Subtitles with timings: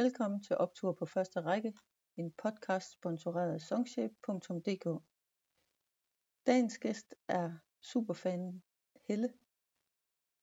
[0.00, 1.74] Velkommen til Optur på første række,
[2.16, 5.04] en podcast sponsoreret af songshape.dk.
[6.46, 8.62] Dagens gæst er superfan
[9.08, 9.32] Helle,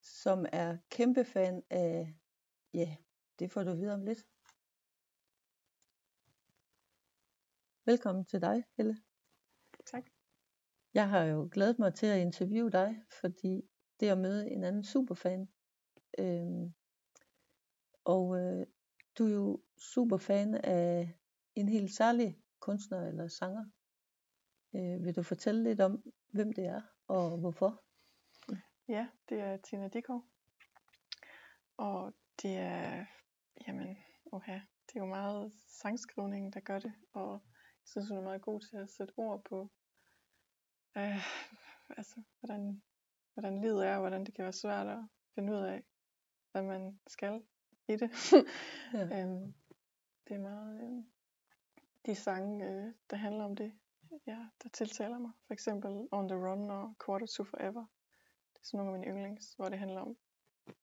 [0.02, 2.16] som er kæmpe fan af,
[2.74, 2.96] ja,
[3.40, 4.26] det får du vide om lidt.
[7.86, 8.98] Velkommen til dig, Helle.
[9.86, 10.04] Tak.
[10.94, 13.62] Jeg har jo glædet mig til at interviewe dig, fordi
[14.00, 15.50] det er at møde en anden superfan.
[16.20, 16.74] Øhm,
[18.06, 18.68] og øh,
[19.18, 21.18] du er jo super fan af
[21.56, 23.66] en helt særlig kunstner eller sanger.
[24.76, 27.84] Øh, vil du fortælle lidt om, hvem det er og hvorfor?
[28.88, 30.26] Ja, det er Tina Dikov.
[31.78, 33.06] Og det er,
[33.68, 33.98] jamen,
[34.32, 36.94] oha, det er jo meget sangskrivningen, der gør det.
[37.14, 39.72] Og jeg synes, hun er meget god til at sætte ord på,
[40.98, 41.26] øh,
[41.98, 42.84] altså, hvordan,
[43.34, 45.84] hvordan livet er, og hvordan det kan være svært at finde ud af,
[46.52, 47.44] hvad man skal
[47.88, 48.34] i det.
[48.94, 49.22] Ja.
[49.22, 49.54] øhm,
[50.28, 51.04] det er meget øh,
[52.06, 53.74] de sange, øh, der handler om det,
[54.28, 55.32] ja, der tiltaler mig.
[55.48, 57.86] For eksempel On the Run og Quarter to Forever.
[58.54, 60.18] Det er sådan nogle af mine yndlings, hvor det handler om,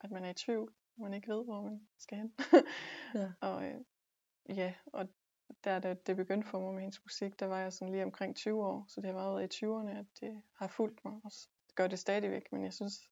[0.01, 2.35] at man er i tvivl, og man ikke ved, hvor man skal hen.
[3.15, 3.33] Ja.
[3.41, 3.81] og øh,
[4.48, 5.09] ja, og
[5.65, 8.37] der det, det begyndte for mig med hendes musik, der var jeg sådan lige omkring
[8.37, 11.31] 20 år, så det har været i 20'erne, at det har fulgt mig, og
[11.67, 13.11] det gør det stadigvæk, men jeg synes,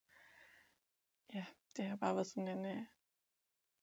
[1.33, 1.45] ja,
[1.77, 2.83] det har bare været sådan en, øh,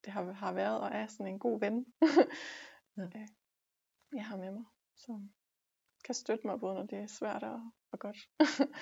[0.05, 1.87] det har, har været og er sådan en god ven,
[2.97, 3.03] Ja.
[3.21, 3.29] øh,
[4.13, 4.65] jeg har med mig,
[4.97, 5.33] som
[6.05, 8.17] kan støtte mig, både når det er svært og, og godt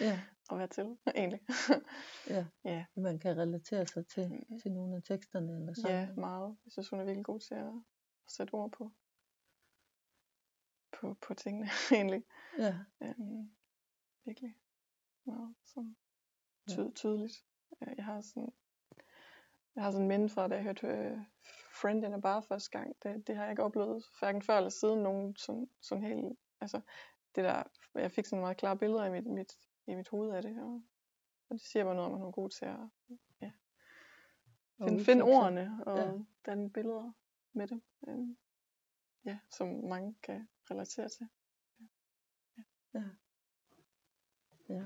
[0.01, 1.41] Ja, at være til, egentlig.
[2.35, 2.47] ja.
[2.65, 4.59] ja, Man kan relatere sig til, Mm.
[4.59, 6.21] til nogle af teksterne eller ja, sangene.
[6.21, 6.57] meget.
[6.65, 7.67] Jeg synes, hun er virkelig god til at,
[8.27, 8.93] at sætte ord på,
[11.01, 12.25] på, på tingene, egentlig.
[12.59, 13.57] Ja, Øhm,
[14.25, 14.55] virkelig
[15.27, 15.97] meget sådan
[16.69, 16.75] Ja.
[16.75, 17.45] ty- tydeligt.
[17.83, 18.53] Øh, Jeg har sådan
[19.77, 21.19] jeg har sådan en minde fra, da jeg hørte øh,
[21.81, 22.97] Friend in a Bar første gang.
[23.03, 26.81] Det, det har jeg ikke oplevet hverken før eller siden nogen sådan, sådan helt, altså
[27.35, 27.63] det der,
[27.95, 29.53] jeg fik sådan meget klare billeder i mit, mit,
[29.87, 30.83] i mit hoved af det, og,
[31.49, 32.79] og det siger mig noget om, at hun er god til at
[33.41, 33.51] ja,
[34.79, 36.05] finde, finde ordene og Ja.
[36.05, 36.13] ja.
[36.47, 37.13] danne billeder
[37.53, 37.83] med det.
[38.09, 38.37] Øhm,
[39.25, 41.29] ja, som mange kan relatere til.
[42.95, 43.03] Ja.
[44.69, 44.85] ja.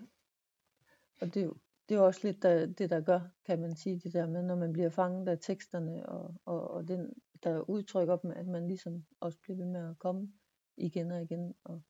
[1.20, 1.56] Og det er jo,
[1.90, 4.56] det er også lidt der, det, der gør, kan man sige, det der med, når
[4.56, 7.12] man bliver fanget af teksterne, og, og, og den,
[7.42, 10.32] der udtrykker dem, at man ligesom også bliver ved med at komme
[10.76, 11.82] igen og igen, og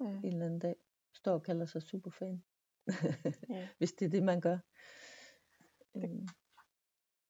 [0.00, 0.06] Mm.
[0.06, 0.76] en eller anden dag
[1.14, 2.44] står og kalder sig superfan.
[3.48, 4.58] Ja, Hvis det er det, man gør.
[5.96, 6.28] Øhm,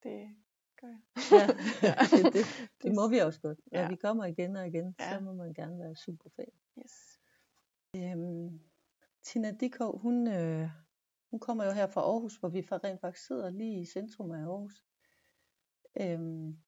[0.03, 0.35] det
[0.81, 0.99] gør jeg.
[1.31, 1.47] ja,
[2.23, 2.45] det, det,
[2.83, 3.59] det må vi også godt.
[3.71, 3.87] Når Ja.
[3.89, 5.13] vi kommer igen og igen, Ja.
[5.13, 6.51] så må man gerne være superfan.
[6.79, 7.19] Yes.
[7.95, 8.59] Øhm,
[9.23, 10.69] Tina Dickow, hun, øh,
[11.33, 14.39] hun kommer jo her fra Aarhus, hvor vi rent faktisk sidder lige i centrum af
[14.39, 14.85] Aarhus.
[16.01, 16.63] Øhm,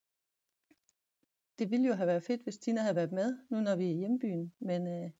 [1.59, 3.89] det ville jo have været fedt, hvis Tina havde været med, nu når vi er
[3.89, 4.53] i hjembyen.
[4.59, 5.11] Men, øh,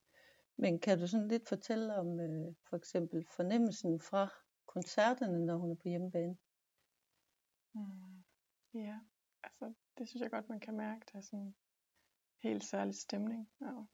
[0.56, 4.28] men kan du sådan lidt fortælle om øh, for eksempel fornemmelsen fra
[4.66, 6.38] koncerterne, når hun er på hjemmebane?
[7.74, 8.24] Mm.
[8.74, 9.00] Ja,
[9.44, 11.06] altså det synes jeg godt, man kan mærke.
[11.12, 11.56] Der er sådan en
[12.44, 13.50] helt særlig stemning.
[13.62, 13.86] Og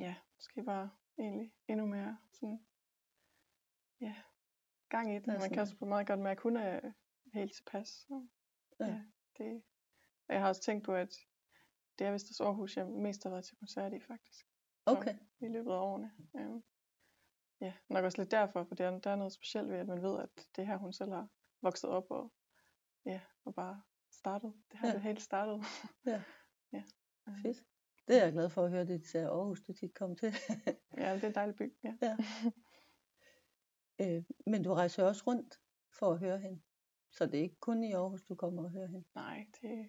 [0.00, 2.66] ja, måske bare egentlig endnu mere sådan,
[4.00, 4.14] ja,
[4.96, 5.26] gang i den.
[5.26, 6.92] Man kan sådan- også på meget godt mærke, at hun er
[7.34, 8.06] helt tilpas.
[8.10, 8.28] Og,
[8.80, 8.86] Ja.
[8.86, 9.02] ja.
[9.38, 9.62] det,
[10.28, 11.16] og jeg har også tænkt på, at
[11.98, 14.46] det er vist også Aarhus, jeg mest har været til koncert i faktisk.
[14.86, 16.12] Okay, i løbet af årene.
[16.36, 16.62] Øhm,
[17.60, 20.02] ja, nok også lidt derfor, for der, er- der er noget specielt ved, at man
[20.02, 21.28] ved, at det her, hun selv har
[21.62, 22.32] vokset op og,
[23.06, 24.54] ja, og bare startet.
[24.70, 24.92] Det har Ja.
[24.94, 25.64] det helt startet.
[26.06, 26.22] Ja.
[26.72, 26.82] ja.
[27.28, 27.64] øhm, fedt.
[28.08, 30.32] Det er jeg glad for at høre, det til Aarhus, du tit kom til.
[30.98, 31.76] Ja, det er en dejlig by.
[31.84, 31.96] Ja.
[32.02, 32.16] Ja.
[34.04, 35.60] øh, men du rejser også rundt
[35.98, 36.60] for at høre hende.
[37.10, 39.04] Så det er ikke kun i Aarhus, du kommer og hører hende.
[39.14, 39.84] Nej, det er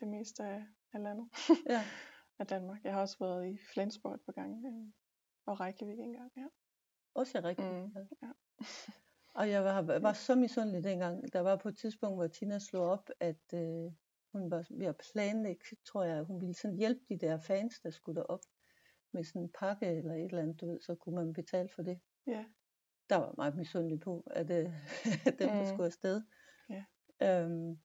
[0.00, 1.28] det meste af, af landet.
[1.68, 1.82] Ja.
[2.40, 2.84] af Danmark.
[2.84, 4.68] Jeg har også været i Flensborg et par gange.
[4.68, 4.92] øhm,
[5.46, 6.32] og Reykjavik en gang.
[6.36, 6.46] Ja.
[7.14, 7.66] Også jeg rigtig.
[7.66, 8.32] Mm, ja.
[9.34, 11.32] Og jeg var, var så misundelig dengang.
[11.32, 13.92] Der var på et tidspunkt, hvor Tina slog op, at øh,
[14.32, 17.90] hun var ved at planlægge, tror jeg, hun ville sådan hjælpe de der fans, der
[17.90, 18.40] skulle derop
[19.12, 21.82] med sådan en pakke eller et eller andet, du ved, så kunne man betale for
[21.82, 22.00] det.
[22.26, 22.44] Ja.
[23.10, 24.64] Der var meget misundelig på, at øh,
[25.38, 26.22] dem, der skulle afsted.
[26.68, 26.84] Ja.
[27.22, 27.80] Øhm,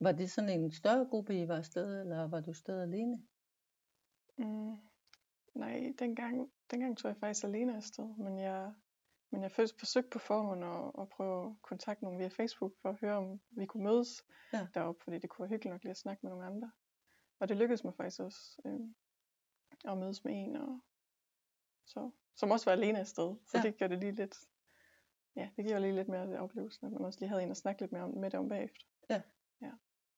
[0.00, 3.26] var det sådan en større gruppe, I var afsted, eller var du afsted alene?
[4.38, 4.76] Mm,
[5.54, 8.72] nej, dengang, dengang tog jeg faktisk alene afsted, men jeg,
[9.30, 12.88] men jeg først forsøgte på forhånd at, at prøve at kontakte nogen via Facebook for
[12.88, 14.66] at høre, om vi kunne mødes Ja.
[14.74, 16.72] deroppe, fordi det kunne være hyggeligt nok lige at snakke med nogle andre.
[17.38, 18.80] Og det lykkedes mig faktisk også øh,
[19.92, 20.80] at mødes med en, og
[21.86, 23.34] så, som også var alene afsted.
[23.46, 23.62] Så Ja.
[23.62, 24.36] det gør det lige lidt,
[25.36, 27.56] ja, det giver lige lidt mere af oplevelsen, at man også lige havde en at
[27.56, 28.80] snakke lidt mere om, med det om bagefter.
[29.10, 29.22] Ja.
[29.62, 29.70] ja.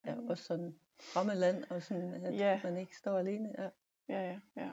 [0.07, 2.61] Ja, Øhm, også sådan fremmed land, og sådan, at Ja.
[2.65, 3.55] man ikke står alene.
[3.59, 3.71] Ja.
[4.09, 4.73] Ja, ja, ja.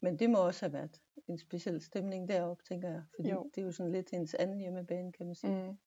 [0.00, 3.04] Men det må også have været en speciel stemning deroppe, tænker jeg.
[3.16, 3.50] Fordi Jo.
[3.54, 5.68] det er jo sådan lidt hendes anden hjemmebane, kan man sige.
[5.68, 5.78] Mm.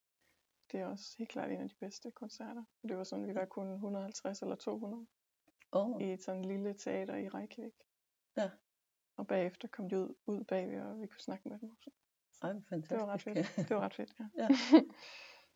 [0.71, 2.63] Det er også helt klart en af de bedste koncerter.
[2.87, 5.07] Det var sådan, vi var kun 150 eller 200
[5.73, 7.73] Åh, i et sådan lille teater i Reykjavik.
[8.37, 8.49] Ja.
[9.17, 11.69] Og bagefter kom de ud, ud bagved, og vi kunne snakke med dem.
[11.71, 11.89] også.
[12.41, 12.89] ej, fantastisk.
[12.89, 13.37] Det var ret fedt.
[13.69, 14.25] Det var ret fedt, ja.
[14.37, 14.47] Ja.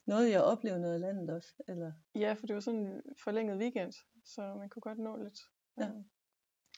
[0.05, 1.91] Noget, jeg oplevede noget af landet også, eller?
[2.15, 3.93] Ja, for det var sådan en forlænget weekend,
[4.25, 5.39] så man kunne godt nå lidt.
[5.77, 5.91] Ja.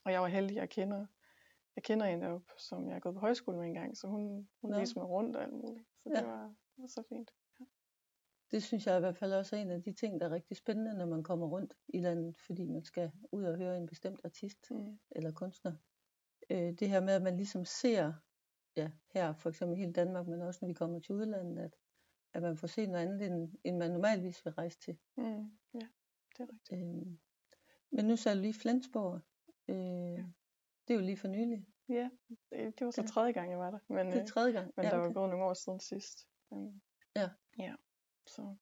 [0.06, 1.06] Og jeg var heldig, jeg kender,
[1.76, 4.72] jeg kender en deroppe, som jeg har gået på højskole med engang, så hun, hun
[4.72, 4.80] Nå.
[4.80, 5.86] viste mig rundt og alt muligt.
[6.04, 6.20] Så Ja.
[6.20, 7.32] det, var, det var så fint.
[8.52, 10.58] Det synes jeg i hvert fald også er en af de ting, der er rigtig
[10.58, 14.20] spændende, når man kommer rundt i landet, fordi man skal ud og høre en bestemt
[14.24, 15.00] artist Mm.
[15.12, 15.74] eller kunstner.
[16.54, 18.14] Øh, det her med, at man ligesom ser,
[18.76, 21.76] ja, her for eksempel i hele Danmark, men også når vi kommer til udlandet, at,
[22.34, 24.98] at man får set noget andet, end, end man normalvis vil rejse til.
[25.18, 25.24] Mm.
[25.74, 25.88] Ja,
[26.38, 26.72] det er rigtigt.
[26.74, 27.18] Øh,
[27.92, 29.22] men nu sagde du lige Flensborg.
[29.68, 30.26] Øh,
[30.88, 31.68] Det er jo lige for nylig.
[31.90, 33.08] Ja, det, det var så Ja.
[33.08, 33.80] tredje gang, jeg var der.
[33.90, 34.72] Men, Det er øh, tredje gang.
[34.76, 35.14] men ja, der var okay.
[35.14, 36.28] gået nogle år siden sidst.
[36.50, 36.82] Um,
[37.16, 37.30] Ja.
[37.60, 37.76] Ja,
[38.28, 38.56] så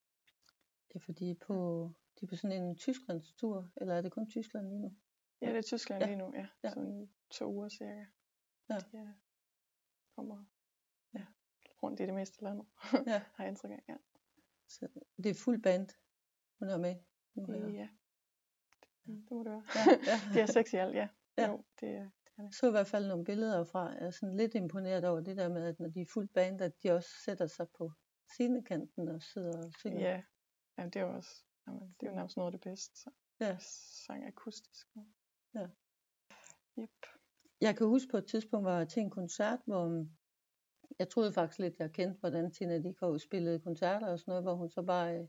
[0.94, 1.90] Ja, for de er på,
[2.20, 4.96] de er på sådan en Tysklandstur, eller er det kun Tyskland lige nu?
[5.42, 6.08] ja, det er Tyskland Ja.
[6.08, 6.48] lige nu, ja.
[6.64, 6.70] Ja.
[6.70, 8.06] Sådan to uger cirka.
[8.70, 8.78] Ja.
[8.94, 9.08] ja.
[10.16, 10.46] Kommer
[11.14, 11.26] Ja.
[11.84, 12.66] rundt i det meste landet,
[13.08, 13.20] Ja.
[13.36, 13.84] har jeg indtryk af.
[13.90, 13.96] Ja.
[14.68, 14.88] Så
[15.18, 15.90] det er fuld band,
[16.60, 16.96] hun er med.
[17.34, 17.74] Nu jeg.
[17.74, 17.90] ja.
[18.82, 19.64] Det, det må det være.
[19.76, 20.34] Ja, ja.
[20.34, 21.08] det er seks i alt, ja.
[21.38, 21.48] Ja.
[21.50, 24.56] Jo, det er, Jeg så i hvert fald nogle billeder fra, jeg er sådan lidt
[24.56, 27.48] imponeret over det der med, at når de er fuld band, at de også sætter
[27.48, 27.92] sig på
[28.28, 30.00] scenekanten og sidder og synger.
[30.00, 30.24] ja.
[30.78, 33.00] ja, det er jo også, jamen, det er jo nærmest noget af det bedste.
[33.00, 33.10] Så.
[33.40, 33.58] Ja.
[34.06, 34.88] Sang akustisk.
[35.56, 35.68] Ja.
[36.80, 37.06] Yep.
[37.62, 40.10] Jeg kan huske på et tidspunkt, var jeg til en koncert, hvor um,
[41.00, 44.56] jeg troede faktisk lidt, jeg kendte, hvordan Tina Dickow spillede koncerter og sådan noget, hvor
[44.56, 45.26] hun så bare, øh,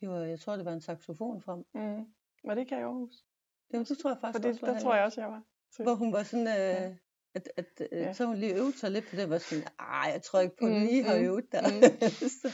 [0.00, 1.58] hiver, jeg tror det var en saxofon frem.
[1.74, 2.06] Mm.
[2.44, 3.24] Var det ikke her i Aarhus?
[3.72, 5.42] Jamen, det tror jeg faktisk For det, også der tror jeg også, jeg var.
[5.72, 6.94] Så, Hvor hun var sådan, øh, Ja.
[7.34, 8.12] at, at øh, Ja.
[8.12, 10.66] så hun lige øvede sig lidt på det, var sådan, ej, jeg tror ikke på,
[10.66, 11.62] at Mm, mm, lige har mm, øvet der.
[11.62, 12.00] mm.
[12.42, 12.48] så,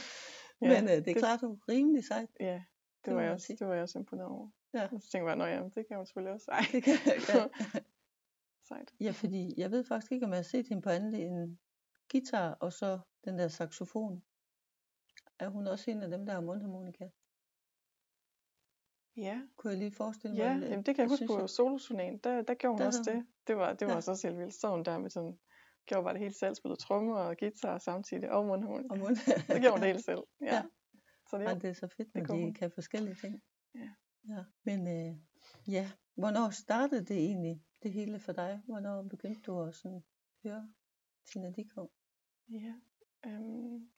[0.61, 2.29] Ja, men øh, det er det- klart, hun er rimelig sejt.
[2.39, 2.63] Ja, det,
[3.05, 4.49] Det var jeg man også, det var jeg også imponeret over.
[4.73, 4.87] Ja.
[4.87, 6.51] Så tænkte jeg bare, jamen, det kan hun selvfølgelig også.
[6.51, 6.93] Ej, Det kan,
[7.33, 7.45] ja.
[8.67, 8.93] Sejt.
[8.99, 11.57] ja, fordi jeg ved faktisk ikke, om jeg har set hende på andet end
[12.11, 14.23] guitar og så den der saxofon.
[15.39, 17.09] Er hun også en af dem, der har mundharmonika?
[19.17, 20.63] Ja, Kunne jeg lige forestille ja mig?
[20.69, 21.49] jamen, det kan jeg huske synes på jeg.
[21.49, 22.19] soloturnéen.
[22.23, 23.25] Der, der gjorde hun Der også det.
[23.47, 24.01] Det var, det var Ja.
[24.01, 24.53] så også helt vildt.
[24.53, 25.39] Så hun der med sådan,
[25.85, 28.87] gjorde bare det hele selv, spillede trommer og guitar samtidig, og mundharmonika.
[28.93, 29.15] Og mund...
[29.47, 30.23] Så gjorde hun det hele selv.
[30.41, 30.55] Ja.
[30.55, 30.63] Ja.
[31.29, 32.53] Så det, Ej, det er så fedt, når de hun.
[32.53, 33.41] kan forskellige ting.
[33.75, 33.89] Ja.
[34.29, 34.43] ja.
[34.63, 35.15] Men øh,
[35.67, 38.61] ja, hvornår startede det egentlig, det hele for dig?
[38.65, 40.03] Hvornår begyndte du at sådan
[40.43, 40.73] høre
[41.25, 41.87] Tina Dickow?
[42.49, 42.73] Ja,
[43.25, 43.89] øhm,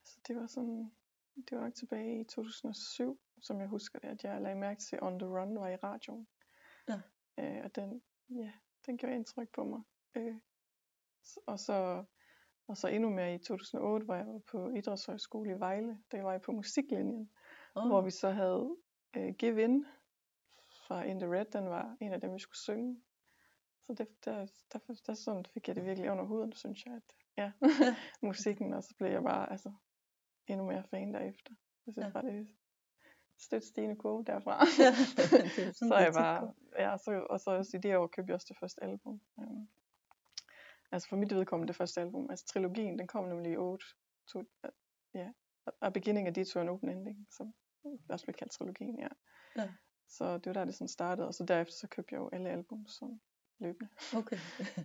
[0.00, 0.92] altså det var sådan,
[1.36, 4.98] det var nok tilbage i 2007, som jeg husker det, at jeg lagde mærke til
[5.02, 6.28] On The Run var i radioen.
[6.88, 7.00] Ja.
[7.38, 8.52] Øh, og den, ja,
[8.86, 9.82] den gjorde indtryk på mig.
[10.14, 10.36] Øh,
[11.46, 12.04] og så
[12.70, 16.32] og så endnu mere i 2008, hvor jeg var på Idrætshøjskole i Vejle, der var
[16.32, 17.30] jeg på musiklinjen,
[17.74, 17.86] oh.
[17.86, 18.76] hvor vi så havde
[19.16, 19.86] øh, Give In
[20.90, 23.00] fra In The Red, den var en af dem, vi skulle synge.
[23.86, 27.16] Så det, der, der, der sådan fik jeg det virkelig under huden, synes jeg, at
[27.36, 27.52] ja,
[28.28, 29.72] musikken, og så blev jeg bare altså,
[30.46, 31.54] endnu mere fan derefter.
[31.86, 32.10] Jeg synes Ja.
[32.12, 32.48] bare, det
[33.38, 34.58] støt stigende kurve derfra.
[34.84, 38.06] Ja, det sådan, så det jeg bare, ja, så, og så også i det år
[38.06, 39.20] købte jeg også det første album.
[39.36, 39.68] Um,
[40.92, 43.86] altså for mit vedkommende det første album, altså trilogien, den kom nemlig i 8,
[44.26, 44.44] to,
[45.14, 45.28] ja,
[45.80, 47.54] A Beginning of Detour and Open Ending, som
[48.08, 49.08] også blev kaldt trilogien, ja.
[49.56, 49.68] Ja.
[50.10, 52.50] Så det var der, det sådan startede, og så derefter så købte jeg jo alle
[52.50, 53.20] album sådan
[53.58, 53.88] løbende.
[54.16, 54.36] Okay.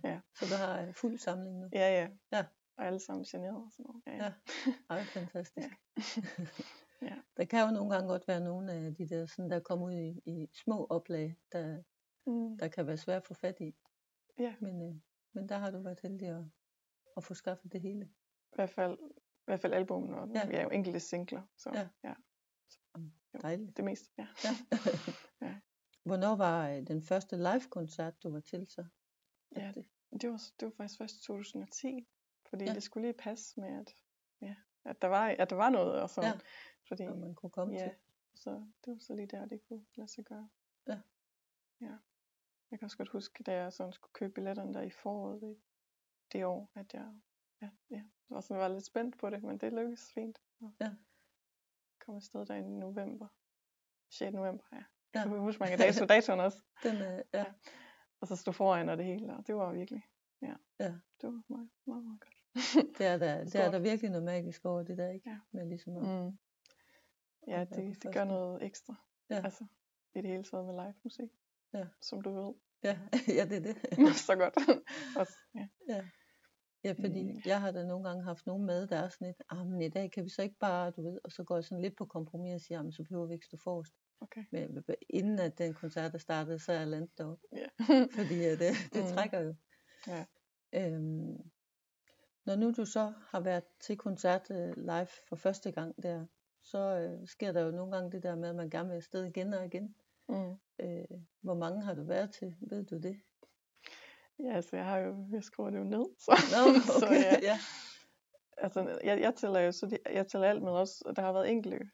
[0.04, 0.20] Ja.
[0.38, 1.68] Så du har en fuld samling nu?
[1.72, 2.08] Ja, ja.
[2.32, 2.44] Ja.
[2.76, 4.02] Og alle sammen generet og sådan noget.
[4.06, 4.32] Ja, ja.
[4.66, 4.72] Ja.
[4.90, 5.68] Ej, fantastisk.
[7.02, 7.16] Ja.
[7.36, 9.92] Der kan jo nogle gange godt være nogle af de der, sådan, der kommer ud
[9.92, 11.82] i, i små oplag, der,
[12.26, 12.58] Mm.
[12.58, 13.74] der kan være svært at få fat i.
[14.38, 14.54] Ja.
[14.60, 14.94] Men, øh,
[15.32, 16.44] men der har du været heldig at,
[17.16, 18.04] at få skaffet det hele.
[18.52, 20.38] I hvert fald, i hvert fald albumen, og Ja.
[20.40, 20.46] ja.
[20.48, 21.42] vi er jo enkelte singler.
[21.56, 21.88] Så Ja.
[22.04, 22.14] ja.
[23.36, 23.40] Jo.
[23.42, 23.76] Dejligt.
[23.76, 24.26] det meste, ja.
[24.44, 24.50] Ja.
[25.46, 25.60] Ja.
[26.04, 28.84] Hvornår var øh, den første live-koncert, du var til så?
[29.56, 29.86] Ja, det,
[30.20, 32.08] Det var, det var faktisk først i 2010,
[32.50, 32.74] fordi Ja.
[32.74, 33.94] det skulle lige passe med, at,
[34.40, 36.32] ja, at, der, var, at der var noget og sådan.
[36.34, 36.40] Ja.
[36.88, 37.94] Fordi, når man kunne komme ja, til.
[38.34, 38.50] så
[38.84, 40.48] det var så lige der, det kunne lade sig gøre.
[40.86, 41.00] Ja.
[41.80, 41.96] Ja.
[42.70, 45.56] Jeg kan også godt huske, da jeg sådan skulle købe billetterne der i foråret det,
[46.32, 47.14] det år, at jeg
[47.62, 50.38] ja, ja, var, sådan, var lidt spændt på det, men det lykkedes fint.
[50.60, 50.94] Og Ja.
[52.06, 53.28] Kom afsted der i november.
[54.10, 54.32] 6.
[54.32, 54.76] november, ja.
[54.76, 55.20] Ja.
[55.20, 56.58] Jeg kan huske mange dato, datoen også.
[56.82, 57.38] Den, øh, ja.
[57.38, 57.44] Ja.
[58.20, 60.02] Og så stod foran og det hele, og det var virkelig,
[60.42, 60.54] ja.
[60.80, 60.94] Ja.
[61.20, 62.36] Det var meget, meget, meget godt.
[62.98, 65.30] Det er, der, det er der virkelig noget magisk over det der, ikke?
[65.30, 65.38] Ja.
[65.50, 66.38] Med ligesom at, Mm.
[67.48, 68.94] Ja, på det, det gør noget ekstra.
[69.30, 69.40] Ja.
[69.44, 69.66] Altså,
[70.14, 71.30] i det hele taget med live musik.
[71.74, 71.86] Ja.
[72.00, 72.54] Som du ved.
[72.82, 72.98] Ja,
[73.38, 74.16] ja det er det.
[74.16, 74.54] så godt.
[75.16, 75.68] Også, ja.
[75.88, 76.04] Ja.
[76.86, 77.40] Ja, fordi Mm.
[77.46, 79.88] jeg har da nogle gange haft nogen med, der er sådan lidt, ah, men i
[79.88, 82.04] dag kan vi så ikke bare, du ved, og så går jeg sådan lidt på
[82.06, 83.92] kompromis og siger, jamen så behøver vi ikke stå forrest.
[84.20, 84.44] Okay.
[84.52, 87.66] Men inden at den koncert er startet, så er jeg landet deroppe, Ja.
[88.18, 88.60] fordi uh, det,
[88.94, 89.08] det Mm.
[89.14, 89.54] trækker jo.
[90.06, 90.24] Ja.
[90.74, 91.36] Øhm,
[92.46, 96.26] når nu du så har været til koncert uh, live for første gang der,
[96.62, 99.24] så uh, sker der jo nogle gange det der med, at man gerne vil afsted
[99.24, 99.94] igen og igen.
[100.28, 100.50] Mm.
[100.84, 102.56] Uh, hvor mange har du været til?
[102.60, 103.20] Ved du det?
[104.38, 106.04] Ja, altså jeg har jo, jeg skriver det jo ned.
[106.18, 106.32] Så,
[107.00, 107.22] så okay.
[107.22, 107.58] ja, ja.
[108.58, 111.32] altså jeg, jeg tæller jo, så de, jeg tæller alt med også, og der har
[111.32, 111.90] været enkelte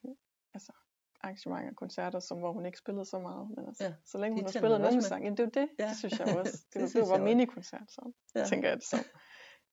[0.55, 0.73] altså,
[1.21, 4.37] arrangementer, koncerter, som, hvor hun ikke spillede så meget, men altså, Ja, ja, så længe
[4.37, 5.89] hun har spillet nogle sange, det er jo det, Ja.
[5.89, 7.23] det synes jeg også, det, Det var, også.
[7.25, 8.41] minikoncert, så Ja.
[8.41, 8.47] ja.
[8.47, 9.01] tænker jeg det som.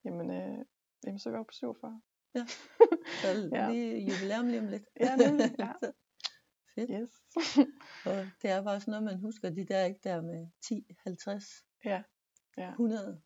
[0.06, 0.66] Jamen, øh,
[1.06, 2.02] jamen så er vi oppe på 47.
[3.22, 3.70] Så Ja.
[3.72, 4.84] lige jubilæum lige om lidt.
[5.00, 5.72] Ja, nemlig, ja.
[5.82, 5.92] Så
[6.76, 6.90] Fedt.
[6.94, 7.10] Yes.
[8.06, 11.46] Og det er bare sådan noget, man husker, de der ikke der med 10, 50,
[11.86, 12.04] ja,
[12.58, 12.70] ja.
[12.70, 13.22] 100.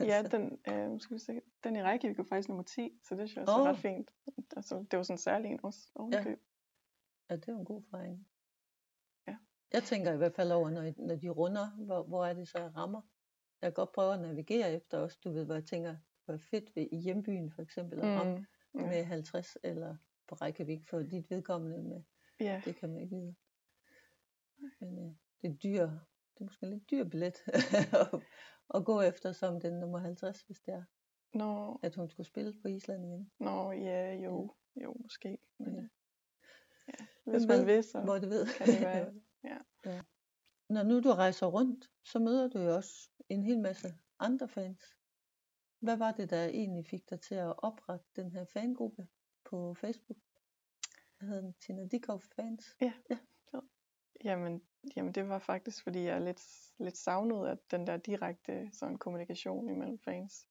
[0.00, 3.28] Ja, den, øh, skal vi se, den i Reykjavik var faktisk nummer 10, så det
[3.28, 4.10] synes jeg også var ret fint.
[4.56, 6.38] Altså, det var sådan en særlig en også ovenkøb.
[7.30, 8.28] Ja, det er jo en god fejring.
[9.28, 9.36] Ja.
[9.72, 12.58] Jeg tænker i hvert fald over, når, når de runder, hvor, hvor er det så,
[12.58, 13.02] jeg rammer.
[13.62, 16.76] Jeg kan godt prøve at navigere efter også, du ved, hvor jeg tænker, hvor fedt
[16.76, 18.80] ved i hjembyen for eksempel, at ramme Mm.
[18.80, 19.96] med 50 eller
[20.28, 22.02] på Reykjavik for dit vedkommende med,
[22.40, 23.34] Ja, det kan man ikke vide.
[24.80, 25.90] Men øh, det er dyr,
[26.38, 27.62] det er måske en lidt dyr billet at,
[28.76, 30.82] at gå efter som den nummer 50, hvis det er,
[31.34, 33.32] nå, at hun skulle spille på Island igen.
[33.40, 35.38] nå, ja, jo, jo, måske.
[35.58, 35.82] Men, Ja.
[36.88, 37.06] ja.
[37.30, 38.46] Hvis man ved, så Hvor det ved.
[38.46, 39.14] kan det være,
[39.50, 39.58] ja.
[39.84, 40.02] ja.
[40.68, 44.82] Når nu du rejser rundt, så møder du jo også en hel masse andre fans.
[45.80, 49.08] Hvad var det, der egentlig fik dig til at oprette den her fangruppe
[49.44, 50.18] på Facebook?
[51.18, 51.54] Hvad hedder den?
[51.54, 52.76] Tina Dikov Fans?
[54.24, 54.62] Jamen,
[54.96, 56.42] jamen, det var faktisk, fordi jeg lidt,
[56.78, 60.48] lidt savnede at den der direkte sådan, kommunikation imellem fans.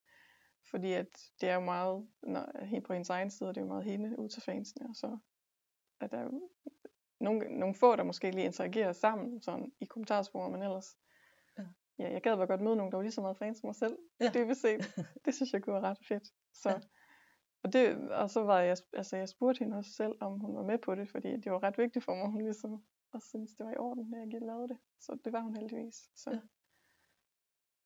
[0.72, 1.08] Fordi at
[1.42, 4.20] det er jo meget, når, helt på hendes egen side, det er jo meget hende
[4.20, 5.18] ud til fansene, og så
[6.02, 6.50] at der er jo
[7.20, 10.98] nogle, nogle få, der måske lige interagerer sammen sådan, i kommentarsporet, men ellers,
[11.58, 11.64] Ja.
[12.00, 13.76] ja, jeg gad bare godt møde nogen, der var lige så meget fans som mig
[13.76, 13.98] selv.
[14.20, 14.26] Ja.
[14.26, 14.32] Ja.
[14.32, 14.78] Det vil se.
[15.26, 16.24] Det synes jeg kunne være ret fedt.
[16.54, 16.80] Så, ja.
[17.64, 20.64] og, det, og så var jeg, altså jeg spurgte hende også selv, om hun var
[20.64, 23.66] med på det, fordi det var ret vigtigt for mig, hun ligesom og synes det
[23.66, 24.78] var i orden, at jeg lavede det.
[25.00, 26.10] Så det var hun heldigvis.
[26.16, 26.32] Så.
[26.32, 26.40] Ja.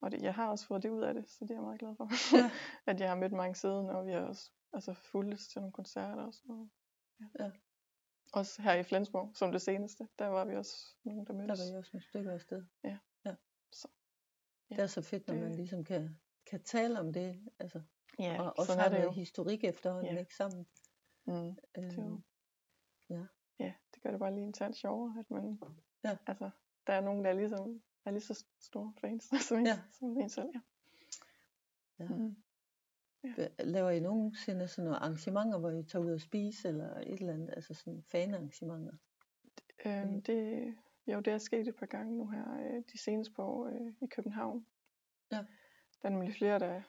[0.00, 1.80] Og det, jeg har også fået det ud af det, så det er jeg meget
[1.80, 2.36] glad for.
[2.36, 2.50] Ja.
[2.92, 6.22] at jeg har mødt mange siden, og vi har også altså, fulgtes til nogle koncerter
[6.22, 6.70] og sådan noget.
[7.20, 7.44] Ja.
[7.44, 7.50] Ja.
[8.32, 11.60] Også her i Flensborg, som det seneste, der var vi også nogen, der Der mødtes.
[11.60, 12.64] var jeg også nogle stykker afsted.
[12.84, 12.98] Ja.
[13.24, 13.34] ja.
[13.72, 13.88] Så,
[14.68, 17.82] Det ja, er så fedt, når det- man ligesom kan, kan tale om det, altså,
[18.18, 19.10] Ja, og også har det noget jo.
[19.12, 20.20] historik efterhånden, Ja.
[20.20, 20.66] ikke sammen.
[21.26, 21.56] Mm.
[21.74, 22.22] Det Øhm,
[23.10, 23.26] ja.
[24.04, 25.60] Ja, det gør det bare lige en tand sjovere, at man,
[26.04, 26.16] Ja.
[26.26, 26.50] altså,
[26.86, 29.72] der er nogen, der er ligesom, er lige så store fans som en, Ja.
[29.72, 29.78] ja.
[29.92, 30.60] som en selv, ja.
[32.04, 32.08] Ja.
[32.08, 32.36] Mm.
[33.26, 37.20] Hva- Laver I nogensinde sådan nogle arrangementer, hvor I tager ud og spise, eller et
[37.20, 38.92] eller andet, altså sådan fanarrangementer?
[39.84, 40.22] Mm.
[40.22, 40.74] det,
[41.06, 43.92] jo, det er sket et par gange nu her, øh, de seneste par år øh,
[44.02, 44.66] i København.
[45.32, 45.36] Ja.
[46.02, 46.82] Der er nemlig flere, der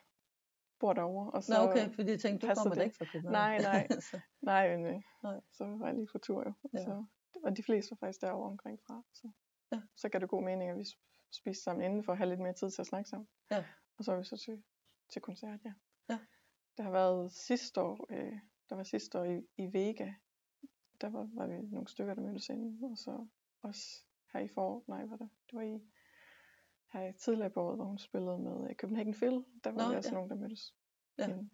[0.84, 1.30] bor derovre.
[1.30, 2.84] Og så, Nå okay, fordi jeg tænkte, du kommer det.
[2.84, 3.32] ikke fra København.
[3.32, 3.88] Nej, nej.
[4.52, 5.40] Nej, men, øh, Nej.
[5.52, 6.52] så var jeg lige på tur jo.
[6.72, 6.78] Ja.
[6.78, 6.84] Ja.
[6.84, 7.04] Så,
[7.44, 9.02] og de fleste var faktisk derovre omkring fra.
[9.12, 9.30] Så,
[9.72, 9.80] Ja.
[9.96, 12.40] så gav det god mening, at vi sp- spiste sammen inden for at have lidt
[12.40, 13.28] mere tid til at snakke sammen.
[13.50, 13.64] Ja.
[13.98, 14.62] Og så var vi så til,
[15.12, 15.72] til koncert, ja.
[16.08, 16.18] Ja.
[16.76, 18.38] Der har været sidste år, øh,
[18.68, 20.12] der var sidste år i, i Vega.
[21.00, 22.84] Der var, var vi nogle stykker, der mødtes inden.
[22.84, 23.26] Og så
[23.62, 25.80] også her i forår, nej, var det, det var i
[27.00, 29.44] her tidligere på året, hvor hun spillede med øh, Copenhagen Phil.
[29.64, 30.14] Der var Nå, vi også ja.
[30.14, 30.74] nogen, der mødtes.
[31.18, 31.28] Ja.
[31.28, 31.50] inden.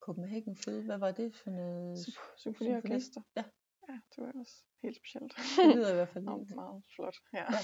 [0.00, 1.96] Copenhagen Phil, hvad var det for noget?
[1.98, 3.20] Symf- Symfoniorkester.
[3.36, 3.44] Ja.
[3.88, 5.32] Ja, det var også helt specielt.
[5.56, 6.54] Det lyder i hvert fald vildt.
[6.54, 7.16] meget flot.
[7.32, 7.38] Ja.
[7.42, 7.58] Ja.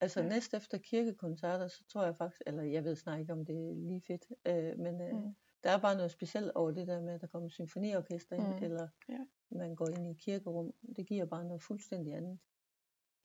[0.00, 0.28] Altså Ja.
[0.28, 3.74] næst efter kirkekoncerter, så tror jeg faktisk, eller jeg ved snart ikke, om det er
[3.74, 5.34] lige fedt, øh, men øh, Mm.
[5.64, 8.64] der er bare noget specielt over det der med, at der kommer symfoniorkester ind, Mm.
[8.64, 9.18] eller Ja.
[9.50, 10.72] man går ind i et kirkerum.
[10.96, 12.38] Det giver bare noget fuldstændig andet.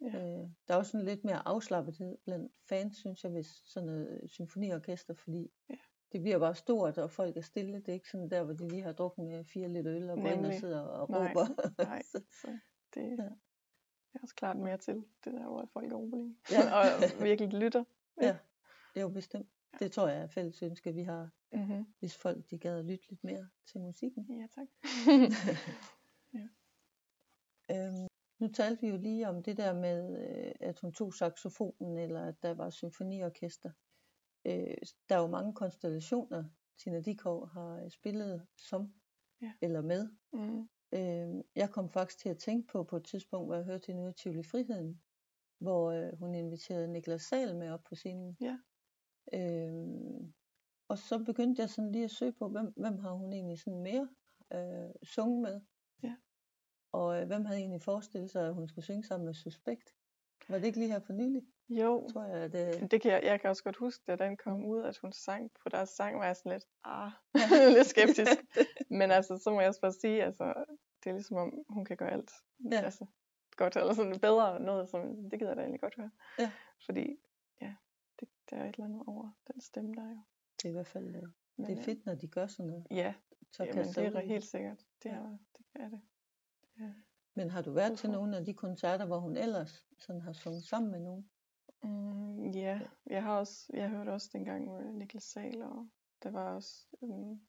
[0.02, 0.08] Ja.
[0.08, 4.22] Øh, der er også sådan lidt mere afslappethed blandt fans, synes jeg, hvis sådan noget
[4.32, 5.76] symfoniorkester, fordi Ja.
[6.12, 7.74] det bliver bare stort, og folk er stille.
[7.78, 10.18] Det er ikke sådan der, hvor de lige har drukket øh, fire liter øl og
[10.18, 11.84] går ind og sidder og Nej, råber.
[11.84, 12.02] Nej,
[12.42, 12.58] Så-
[12.96, 13.24] det Ja.
[14.14, 16.36] er også klart mere til, det der, hvor folk er rolige.
[16.52, 16.62] Ja.
[16.78, 16.86] og
[17.24, 17.84] virkelig lytter.
[18.22, 18.38] ja,
[19.02, 19.50] jo bestemt.
[19.80, 21.86] Det tror jeg er fælles ønske, vi har, Mm-hmm.
[22.00, 24.26] hvis folk de gad at lytte lidt mere til musikken.
[24.40, 24.68] Ja, tak.
[27.72, 28.08] Øhm,
[28.42, 32.26] nu talte vi jo lige om det der med, øh, at hun tog saxofonen, eller
[32.26, 33.72] at der var symfoniorkester.
[34.46, 34.78] Øh,
[35.10, 36.44] der er jo mange konstellationer,
[36.78, 38.94] Tina Dikov har øh, spillet som
[39.42, 39.54] Ja.
[39.62, 40.10] eller med.
[40.34, 40.70] mm.
[40.94, 44.02] Øh, jeg kom faktisk til at tænke på på et tidspunkt, hvor jeg hørte hende
[44.04, 45.02] ude i Tivoli Friheden,
[45.60, 48.38] hvor øh, hun inviterede Niklas Sal med op på scenen.
[48.42, 48.58] Ja.
[49.34, 50.30] Øh,
[50.88, 53.80] og så begyndte jeg sådan lige at søge på, hvem, hvem har hun egentlig sådan
[53.82, 54.10] mere
[54.54, 55.62] øh, sunget med.
[56.04, 56.16] Ja.
[56.92, 59.96] Og øh, hvem havde egentlig forestillet sig, at hun skulle synge sammen med Suspekt?
[60.50, 61.42] Var det ikke lige her for nylig?
[61.70, 64.38] Jo, Tror jeg, at, øh, det kan jeg, jeg kan også godt huske, da den
[64.38, 67.70] kom ud, at hun sang på deres sang, var jeg sådan lidt, ah, Ja.
[67.78, 68.32] lidt skeptisk.
[68.90, 70.66] Men altså, så må jeg også bare sige, altså,
[71.04, 72.32] det er ligesom om, hun kan gøre alt.
[72.72, 72.82] Ja.
[72.82, 73.06] Altså,
[73.58, 76.12] godt, eller sådan bedre noget, som, det gider jeg da egentlig godt høre.
[76.40, 76.52] Ja.
[76.86, 77.18] Fordi,
[77.62, 77.76] ja,
[78.20, 80.22] det, der er et eller andet over den stemme, der er jo.
[80.58, 81.22] det er i hvert fald øh,
[81.58, 82.88] Men, det er øh, fedt, når de gør sådan noget.
[82.92, 83.14] Ja,
[83.52, 84.80] Så jamen, det er helt sikkert.
[85.04, 85.16] Det Ja.
[85.16, 85.66] er det.
[85.76, 86.02] Er det.
[87.34, 90.64] Men har du været til nogle af de koncerter, hvor hun ellers sådan har sunget
[90.64, 91.30] sammen med nogen?
[91.84, 95.90] Mm, ja, jeg har også, jeg hørte også dengang med Niklas Sahl, og
[96.24, 97.42] der var også um,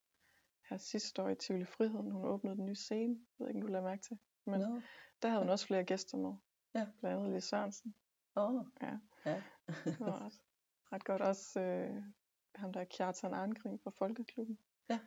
[0.71, 3.67] her sidste år i Tivoli Friheden, hun åbnede den nye scene, jeg ved ikke, om
[3.67, 4.19] du lader mærke til.
[4.47, 4.81] Men Nå,
[5.23, 6.35] der havde hun også flere gæster med.
[6.75, 6.87] Ja.
[7.01, 7.95] Blandt andet Lis Sørensen.
[8.37, 8.99] åh, Ja.
[9.27, 9.43] ja.
[9.85, 10.41] Det var ret,
[10.93, 11.23] ret godt.
[11.23, 12.03] Også øh,
[12.55, 14.59] ham der er Kjartan Arngrim fra Folkeklubben.
[14.91, 15.01] Ja.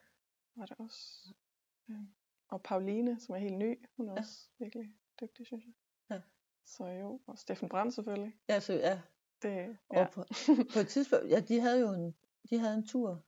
[0.55, 1.33] Var der også.
[1.89, 1.97] Øh,
[2.55, 4.19] og Pauline, som er helt ny, hun er Ja.
[4.19, 5.73] også virkelig dygtig, synes jeg.
[6.09, 6.21] Ja.
[6.65, 8.33] Så jo, og Steffen Brandt selvfølgelig.
[8.49, 9.01] ja, så, ja.
[9.41, 10.07] Det, Og ja.
[10.13, 10.23] på,
[10.73, 12.15] på et tidspunkt, ja, de havde jo en,
[12.49, 13.23] de havde en tur,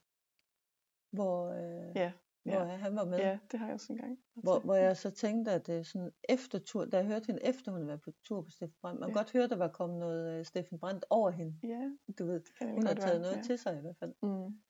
[1.12, 2.12] hvor, øh, Ja,
[2.43, 2.65] hvor ja.
[2.65, 3.17] han var med.
[3.17, 4.19] ja, det har jeg også engang.
[4.34, 7.72] Hvor, hvor jeg så tænkte, at øh, sådan efter tur, da jeg hørte hende efter
[7.72, 9.13] hun været på tur på Steffen Brandt, man Ja.
[9.15, 11.60] godt høre, der var kommet noget øh, Steffen Brandt over hende.
[11.67, 13.19] Ja, Du ved, det hun har taget være.
[13.22, 13.41] noget ja.
[13.43, 14.13] til sig i hvert fald.
[14.22, 14.62] Mm.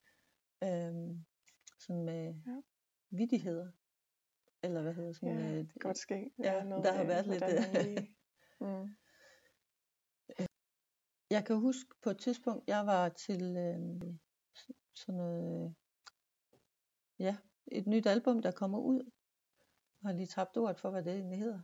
[0.63, 1.25] Øhm,
[1.79, 2.61] sådan med ja.
[3.09, 3.71] vidigheder.
[4.63, 6.31] Eller hvad hedder sådan Ja, øh, det godt ske.
[6.39, 8.13] Ja, der har været lidt, hvordan man øh, lige-
[8.59, 8.95] Mm.
[11.35, 14.11] Jeg kan huske på et tidspunkt, jeg var til øh,
[14.95, 15.71] sådan noget, øh,
[17.19, 17.37] ja,
[17.71, 19.11] et nyt album, der kommer ud.
[20.03, 21.61] Jeg har lige tabt ordet for, hvad det egentlig hedder.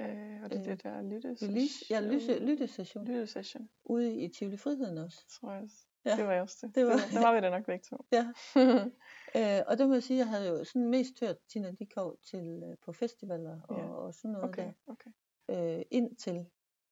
[0.00, 1.54] Øh, og det er Øh, det der lyttesession.
[1.90, 3.04] Ja, lytte, lyttesession.
[3.04, 5.24] Lyttesession, Ude i Tivoli Friheden også.
[5.28, 5.86] tror jeg også.
[6.04, 6.16] Ja.
[6.16, 6.74] Det var også til.
[6.74, 7.96] Det var- der var vi da nok begge to.
[8.12, 8.32] Ja.
[9.36, 12.62] Øh, og det må jeg sige, jeg havde jo sådan mest hørt Tina Dikov til
[12.70, 13.88] øh, på festivaler og, Ja.
[13.88, 15.10] og sådan noget okay, okay.
[15.48, 16.46] der øh, indtil.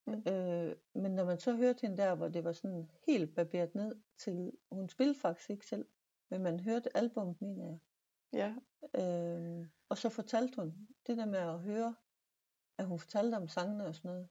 [0.07, 0.13] Mm.
[0.33, 3.95] Øh, men når man så hørte hende der, hvor det var sådan helt barberet ned
[4.17, 5.85] til, hun spillede faktisk ikke selv,
[6.29, 7.79] men man hørte albummet, mener jeg.
[8.33, 8.55] Ja,
[8.95, 11.95] Øh, og så fortalte hun, det der med at høre,
[12.77, 14.29] at hun fortalte om sangene og sådan noget,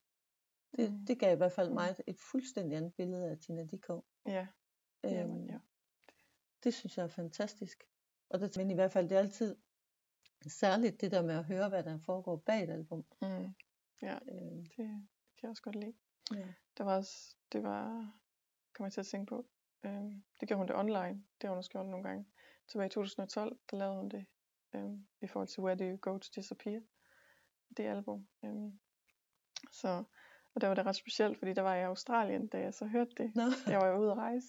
[0.77, 1.07] det, Mm.
[1.07, 1.75] det gav i hvert fald Mm.
[1.75, 4.05] mig et, et fuldstændig andet billede af Tina Dikov.
[4.27, 4.47] ja,
[5.05, 5.59] jamen, Øhm, ja.
[6.65, 7.85] Det synes jeg er fantastisk.
[8.29, 9.57] Og det, men i hvert fald, det er altid
[10.47, 13.05] særligt det der med at høre, hvad der foregår bag et album.
[13.23, 13.29] Mm.
[13.29, 13.51] Øh,
[14.03, 15.09] Det kan
[15.43, 15.95] jeg også godt lide.
[16.35, 16.47] ja.
[16.79, 18.13] Der var også, det var,
[18.73, 19.47] kommer jeg til at tænke på,
[19.85, 22.27] øhm, det gjorde hun det online, det har hun også gjort nogle gange.
[22.69, 24.27] Tilbage i 2012, der lavede hun det
[24.75, 26.81] øhm, i forhold til Where Do You Go To Disappear,
[27.77, 28.29] det album.
[28.45, 28.81] Øhm,
[29.73, 30.05] så,
[30.55, 32.87] og der var det ret specielt, fordi der var jeg i Australien, da jeg så
[32.87, 33.35] hørte det.
[33.35, 34.47] Nå, Jeg var jo ude at rejse.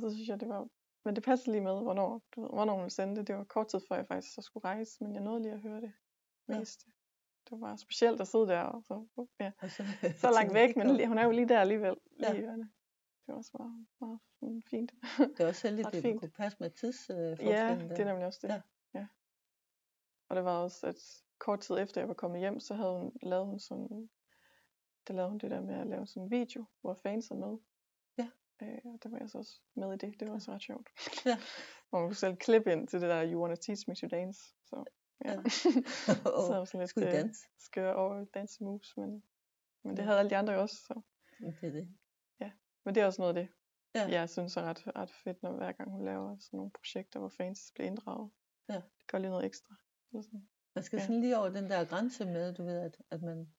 [0.00, 0.06] Ja.
[0.06, 0.68] Og så synes jeg, det var...
[1.04, 3.28] Men det passede lige med, hvornår, du ved, hvornår hun sendte det.
[3.28, 5.60] Det var kort tid før jeg faktisk så skulle rejse, men jeg nåede lige at
[5.60, 5.92] høre det
[6.48, 6.58] Ja.
[6.58, 6.86] mest.
[7.50, 9.06] Det var specielt at sidde der, og så,
[9.40, 9.84] ja, og så,
[10.22, 12.38] så langt væk, men hun er jo lige der alligevel, lige Ja.
[12.40, 12.62] i ørene.
[13.26, 14.20] Det var også meget, meget
[14.70, 14.92] fint.
[15.36, 16.20] Det er også heldigt, at det fint.
[16.20, 17.52] kunne passe med tidsforskellen.
[17.54, 18.48] ja, det er nemlig også det.
[18.48, 18.62] Ja.
[18.94, 19.06] ja.
[20.28, 23.12] Og det var også, at kort tid efter jeg var kommet hjem, så havde hun,
[23.22, 24.10] lavet hun sådan,
[25.08, 27.58] der lavede hun det der med at lave sådan en video, hvor fans er med.
[28.60, 28.66] Ja.
[28.66, 30.20] Øh, og der var jeg så også med i det.
[30.20, 30.88] Det var også ret sjovt.
[31.26, 31.38] Ja.
[31.90, 34.40] Hvor man kunne selv klippe ind til det der, you wanna teach me to dance.
[34.64, 34.84] Så,
[35.24, 35.30] ja.
[35.32, 35.42] Ja.
[36.46, 39.22] så var sådan lidt øh, skøre over dance moves, men,
[39.84, 40.04] men det Ja.
[40.06, 40.76] havde alle de andre også.
[40.76, 41.00] Så.
[41.38, 41.96] Det er det.
[42.84, 43.54] Men det er også noget af det,
[43.94, 44.08] Ja.
[44.20, 47.28] jeg synes er ret, ret fedt, når hver gang hun laver sådan nogle projekter, hvor
[47.28, 48.30] fans bliver inddraget.
[48.68, 48.74] Ja.
[48.74, 49.74] Det gør lige noget ekstra.
[50.12, 50.48] Eller sådan.
[50.74, 51.02] Man skal Ja.
[51.06, 53.55] sådan lige over den der grænse med, du ved, at, at man...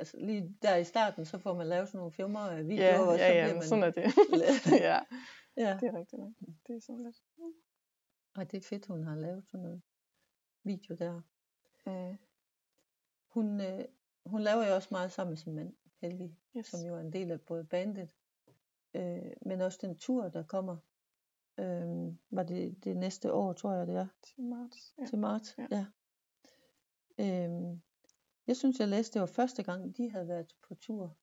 [0.00, 3.00] Altså lige der i starten, så får man lavet sådan nogle filmer og videoer, Ja,
[3.00, 3.54] og så ja, bliver ja, man...
[3.56, 4.02] men sådan er det.
[4.88, 4.98] ja,
[5.56, 5.78] ja.
[5.80, 6.22] det er rigtigt.
[6.66, 7.16] Det er sådan lidt.
[8.36, 9.82] Ej, det er fedt, hun har lavet sådan noget
[10.64, 11.20] video der.
[11.86, 12.18] Mm.
[13.28, 13.84] Hun, øh,
[14.26, 16.66] hun laver jo også meget sammen med sin mand, Helge, Yes.
[16.66, 18.08] som jo er en del af både bandet,
[18.94, 20.76] øh, men også den tur, der kommer.
[21.58, 24.94] Øh, var det det næste år, tror jeg det er, Til marts.
[24.98, 25.06] Ja.
[25.06, 25.58] til marts.
[25.58, 25.66] Ja.
[27.18, 27.46] Ja.
[27.48, 27.78] Øh,
[28.46, 31.16] jeg synes, jeg læste, det var første gang, de havde været på tur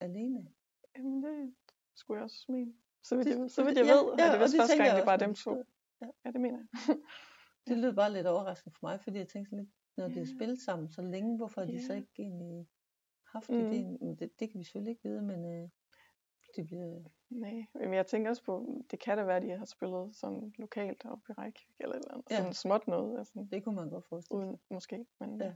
[0.00, 0.52] alene.
[0.96, 1.54] Jamen det
[1.94, 2.74] skulle jeg også mene.
[3.02, 4.90] Så vidt Det- jeg, så vidt jeg ja, ved, ja, er det det første gang,
[4.90, 5.56] det er bare dem to.
[5.56, 5.66] det
[6.00, 6.68] Ja, ja det mener jeg.
[7.68, 10.34] Det lød bare lidt overraskende for mig, fordi jeg tænkte lidt, når de har Ja.
[10.36, 11.98] spillet sammen så længe, hvorfor har de så Ja.
[11.98, 12.68] ikke egentlig
[13.32, 13.56] haft Mm.
[13.58, 13.98] ideen?
[14.00, 15.68] Men Det, det kan vi selvfølgelig ikke vide, men øh,
[16.56, 17.00] de bliver...
[17.30, 20.52] Nej, men jeg tænker også på, det kan da være, at de har spillet sådan
[20.58, 22.26] lokalt op i Reykjavik eller et eller andet.
[22.30, 22.36] Ja.
[22.36, 24.48] Sådan småt noget, altså, Det kunne man godt forestille sig.
[24.48, 25.06] uden måske.
[25.20, 25.54] Men, Ja.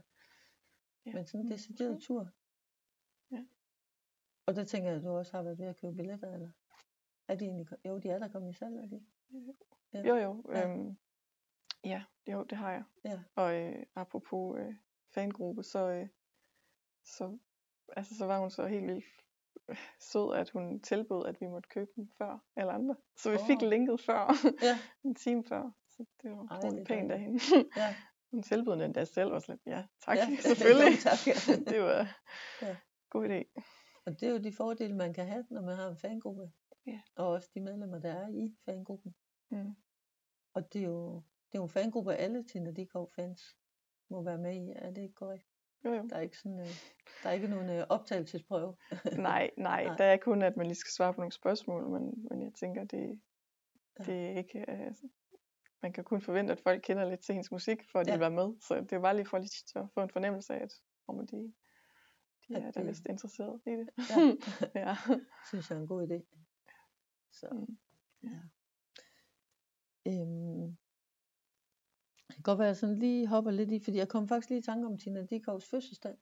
[1.06, 1.12] Ja.
[1.14, 2.06] Men sådan en mm, decideret måske.
[2.06, 2.28] tur.
[3.30, 3.44] Ja.
[4.46, 6.50] Og der tænker jeg, at du også har været ved at købe billetter, eller?
[7.28, 7.66] Er de egentlig...
[7.84, 9.06] Jo, de er der kommet i salg, er de?
[9.92, 10.02] Ja.
[10.08, 10.44] Jo, jo.
[10.48, 10.58] Ja.
[10.58, 10.68] Ja.
[10.68, 10.96] Øhm,
[11.84, 12.84] ja, jo, det har jeg.
[13.04, 13.20] Ja.
[13.34, 14.74] Og øh, apropos øh,
[15.14, 16.08] fangruppe, så, øh,
[17.04, 17.38] så,
[17.96, 19.04] altså, så var hun så helt vildt
[20.00, 22.96] sød, at hun tilbød, at vi måtte købe dem før alle andre.
[23.16, 23.68] Så vi fik Åh.
[23.68, 24.78] linket før, Ja.
[25.08, 25.70] en time før.
[25.88, 27.40] Så det var Ej, pænt af hende.
[27.76, 27.94] Ja.
[28.30, 30.98] Hun tilbød den endda selv, og sådan ja, tak, Ja, selvfølgelig.
[30.98, 31.18] tak.
[31.70, 32.18] det var
[32.62, 32.76] Ja.
[33.10, 33.62] god idé.
[34.06, 36.50] Og det er jo de fordele, man kan have, når man har en fangruppe.
[36.86, 37.00] Ja.
[37.16, 39.14] Og også de medlemmer, der er i fangruppen.
[39.50, 39.74] Mm.
[40.54, 41.14] Og det er jo,
[41.52, 43.56] det er jo en fangruppe, alle Tina Dikov fans
[44.10, 44.72] må være med i.
[44.76, 45.44] Er det ikke korrekt?
[45.84, 46.06] Jo, jo.
[46.10, 46.66] Der er ikke, sådan, øh,
[47.22, 48.76] der er ikke nogen øh, optagelsesprøve.
[49.18, 49.96] Nej, nej, Nej.
[49.96, 52.84] der er kun, at man lige skal svare på nogle spørgsmål, men, men jeg tænker,
[52.84, 53.20] det,
[53.98, 54.04] Ja.
[54.04, 54.70] det er ikke...
[54.70, 55.08] Altså,
[55.86, 58.16] man kan kun forvente, at folk kender lidt til hendes musik, for at de Ja.
[58.16, 58.60] vil være med.
[58.60, 60.72] Så det er bare lige for lige at få en fornemmelse af, at
[61.06, 61.52] om de,
[62.48, 63.88] de At er da det- vist interesseret i det.
[64.10, 64.16] Ja.
[64.84, 64.96] ja.
[65.48, 66.18] synes jeg er en god idé.
[67.32, 67.78] Så, Mm.
[68.22, 68.40] ja.
[70.06, 70.76] Øhm,
[72.26, 74.48] det kan godt være, at jeg sådan lige hopper lidt i, fordi jeg kom faktisk
[74.50, 76.16] lige i tanke om Tina Dikovs fødselsdag.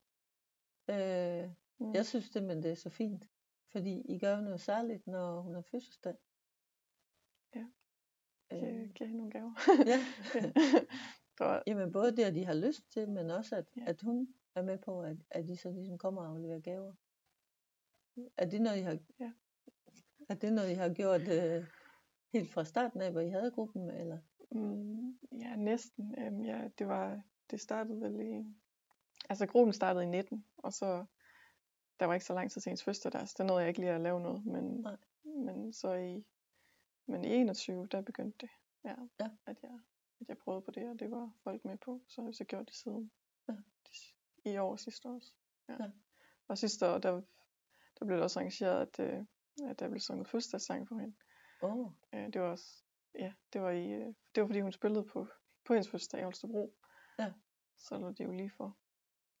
[0.89, 1.49] Øh,
[1.79, 1.93] Mm.
[1.93, 3.29] jeg synes simpelthen, det er så fint,
[3.71, 6.15] fordi I gør noget særligt, når hun har fødselsdag.
[7.55, 7.65] Ja.
[8.53, 9.53] Øh, giver hende nogle gaver.
[9.91, 9.99] ja.
[11.39, 13.83] Var, Jamen både det, at de har lyst til, men også at, Ja.
[13.87, 16.93] at hun er med på, at, at de så ligesom kommer og afleverer gaver.
[18.37, 19.31] Er det noget, I har, Ja.
[20.29, 21.65] er det noget, I har gjort øh,
[22.33, 23.89] helt fra starten af, hvor I havde gruppen?
[23.89, 24.17] Eller?
[24.51, 26.15] mm, ja, næsten.
[26.19, 28.45] Øhm, ja, det var, det startede vel i,
[29.29, 31.05] altså gruppen startede i 19, og så,
[31.99, 33.79] der var ikke så lang tid til hendes fødselsdag der, så der nåede jeg ikke
[33.79, 34.97] lige at lave noget, men, Nej.
[35.23, 36.25] men så i,
[37.05, 38.49] men i 21, der begyndte det,
[38.83, 39.29] ja, Ja.
[39.45, 39.79] At, jeg,
[40.21, 42.43] at jeg prøvede på det, og det var folk med på, så har jeg så
[42.43, 43.11] gjort det siden
[43.49, 43.53] Ja.
[44.51, 45.33] i år sidste år også.
[45.69, 45.73] Ja.
[45.83, 45.91] Ja.
[46.47, 47.21] Og sidste år, der,
[47.99, 49.25] der blev det også arrangeret, at, øh,
[49.69, 51.15] at der blev sunget fødselsdagssang for hende.
[51.61, 52.83] Åh, oh, Øh, det var også,
[53.15, 55.27] ja, det var, i, øh, det var fordi hun spillede på,
[55.65, 56.73] på hendes fødselsdag i Holstebro.
[57.19, 57.33] Ja.
[57.77, 58.77] Så lå det jo lige for.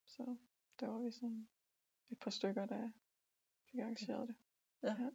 [0.05, 0.37] Så
[0.79, 1.47] der var vi sådan
[2.09, 2.91] et par stykker, der
[3.71, 4.35] fik arrangeret det.
[4.83, 4.95] Ja.
[5.03, 5.09] ja.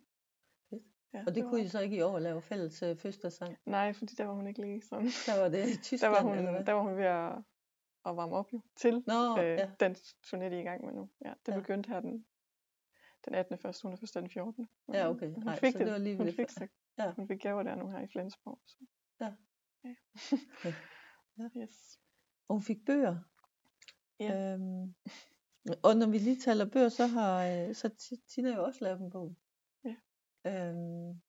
[1.15, 3.57] Ja og det kunne I så ikke i år lave fælles øh, fødselsdagssang?
[3.67, 5.07] Nej, fordi der var hun ikke lige sådan.
[5.27, 6.65] Der var det i Der Tyskland, var hun, eller hvad?
[6.65, 7.33] der var hun ved at,
[8.07, 9.71] at varme op jo, til Nå, øh, ja.
[9.81, 9.93] den
[10.27, 11.11] turné, de er i gang med nu.
[11.25, 11.59] Ja, det Ja.
[11.59, 12.27] begyndte her den,
[13.25, 13.59] den 18.
[13.59, 14.69] først, hun er først den 14.
[14.89, 15.35] Men Ja, okay.
[15.35, 16.67] Hun Nej, fik så det, det var lige hun fik, så,
[16.99, 17.13] Ja.
[17.13, 18.61] hun fik gaver der nu her i Flensborg.
[18.67, 18.79] Så.
[19.21, 19.33] Ja.
[19.85, 19.95] ja.
[20.65, 20.73] Ja.
[21.63, 21.99] Yes.
[22.49, 23.17] Og hun fik bøger.
[24.21, 24.53] Ja.
[24.55, 24.95] Øhm,
[25.83, 29.01] og når vi lige taler bøger, så har øh, så Ti- Tina jo også lavet
[29.01, 29.37] en bog.
[30.47, 31.21] Øhm,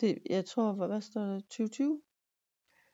[0.00, 2.02] det, jeg tror, hvad, hvad står der, 2020?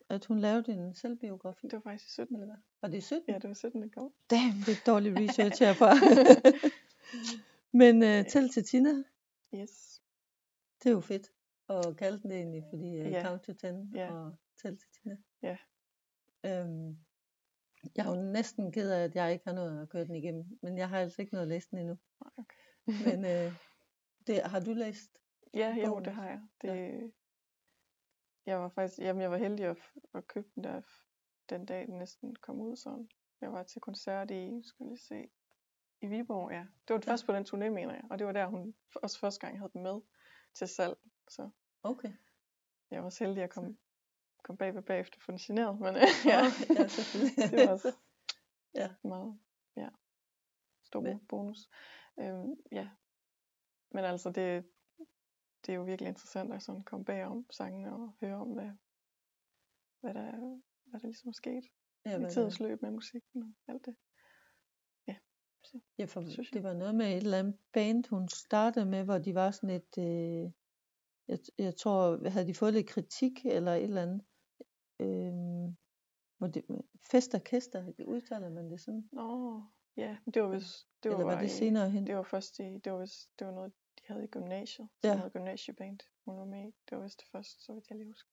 [0.09, 1.67] At hun lavede en selvbiografi.
[1.67, 2.37] Det var faktisk i 17.
[2.37, 2.57] Eller hvad?
[2.83, 3.25] Var det i 17?
[3.29, 3.83] Ja, det var 17.
[3.83, 4.13] det kom.
[4.31, 5.91] Damn, det er dårlig research herfra.
[7.79, 8.91] Men øh, tæl til Tina,
[9.55, 10.03] Yes.
[10.83, 11.33] det er jo fedt.
[11.69, 13.23] at kalde den det egentlig, fordi uh, Ja.
[13.27, 14.13] Count to Ten Ja.
[14.15, 15.17] og tæl til Tina.
[15.43, 15.57] Ja.
[16.47, 16.99] Øhm,
[17.97, 20.59] jeg er jo næsten ked af, at jeg ikke har nået at køre den igennem,
[20.63, 21.99] men jeg har altså ikke nået at læse den endnu.
[22.21, 22.57] Okay.
[23.07, 23.53] Men øh,
[24.27, 25.19] det, har du læst?
[25.55, 26.41] Ja, jo, det har jeg.
[26.63, 27.13] Det,
[28.47, 29.79] Jeg var faktisk, jamen jeg var heldig at,
[30.15, 30.83] at købe den der,
[31.49, 33.09] den dag den næsten kom ud sådan.
[33.41, 35.31] Jeg var til koncert i, skal lige se,
[36.01, 36.59] i Viborg, ja.
[36.89, 37.13] Det var det Ja.
[37.13, 38.03] først på den turné, mener jeg.
[38.11, 40.01] Og det var der, hun også første gang havde den med
[40.55, 40.97] til salg.
[41.29, 41.51] Så
[41.83, 42.13] Okay.
[42.91, 43.77] jeg var også heldig at komme,
[44.43, 45.81] komme bagved bagefter for den generet.
[45.81, 46.43] Men Ja, ja,
[47.37, 47.93] ja det var også
[48.75, 48.91] Ja.
[49.05, 49.39] meget,
[49.77, 49.89] ja,
[50.83, 51.59] stor Men- bonus.
[52.21, 52.89] Øhm, ja,
[53.95, 54.65] men altså det,
[55.67, 58.71] det er jo virkelig interessant at sådan komme bagom sangene og høre om, hvad,
[60.01, 61.65] hvad, der, hvad der ligesom er sket
[62.07, 63.97] ja, i tidens løb med musikken og alt det.
[65.99, 66.55] Ja, for synes jeg.
[66.55, 69.71] det var noget med et eller andet band, hun startede med, hvor de var sådan
[69.71, 70.51] et, øh,
[71.29, 74.23] jeg, jeg tror, havde de fået lidt kritik eller et eller andet,
[75.01, 76.65] øh, det,
[77.11, 79.09] Festorkester, udtaler man det sådan?
[79.13, 79.63] Nå,
[79.97, 82.07] ja, det var vist, det eller var det senere hen?
[82.07, 83.73] Det var først i, det var, vist, det var noget,
[84.03, 84.89] de havde i gymnasiet.
[85.03, 85.09] Ja.
[85.09, 85.17] Ja.
[85.17, 86.73] Noget gymnasieband, hun var med i.
[86.91, 88.31] Det var vist det første, så vidt jeg lige husker.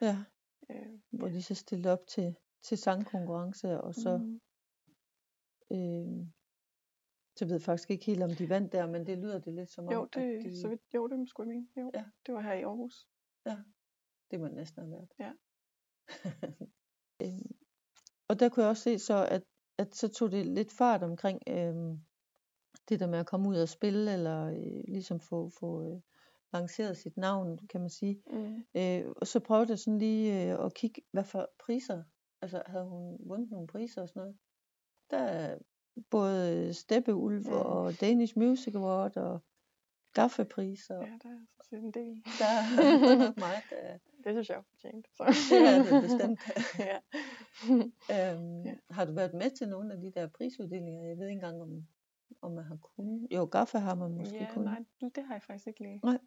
[0.00, 0.24] Ja,
[0.70, 4.40] Øh, hvor de så stillede op til, til sangkonkurrence, og så, mm,
[5.70, 6.26] øh,
[7.36, 9.70] så ved jeg faktisk ikke helt, om de vandt der, men det lyder det lidt
[9.70, 11.68] som om, jo, at det, de, så vidt, jo, det skulle jeg mene.
[11.76, 12.04] Jo, Ja.
[12.26, 13.08] det var her i Aarhus.
[14.30, 15.12] det må næsten have været.
[15.18, 15.32] Ja.
[17.24, 17.56] øhm,
[18.28, 19.42] og der kunne jeg også se så, at,
[19.78, 22.04] at så tog det lidt fart omkring øhm,
[22.88, 26.00] det der med at komme ud og spille, eller øh, ligesom få, få øh,
[26.52, 28.22] lanceret sit navn, kan man sige.
[28.30, 28.64] Mm.
[28.74, 32.02] Øh, og så prøvede jeg sådan lige øh, at kigge, hvad for priser,
[32.42, 34.36] altså havde hun vundet nogle priser og sådan noget.
[35.10, 35.58] Der er
[36.10, 37.52] både Steppeulv Mm.
[37.52, 39.40] og Danish Music Award og
[40.14, 40.94] gaffepriser.
[40.96, 42.24] Ja, der er sådan en del.
[42.40, 43.62] Der er nok meget.
[43.70, 45.06] Der, Det synes jeg er fortjent.
[45.16, 45.24] Så.
[45.50, 46.40] det er det bestemt.
[46.88, 46.98] ja.
[48.34, 48.74] Øhm, Ja.
[48.90, 51.08] Har du været med til nogle af de der prisuddelinger?
[51.08, 51.86] Jeg ved ikke engang, om,
[52.40, 53.28] om man har kunnet.
[53.32, 54.86] Jo, Gaffa har man måske ja, kunnet.
[55.00, 56.00] nej, det har jeg faktisk ikke lige.
[56.04, 56.18] Nej.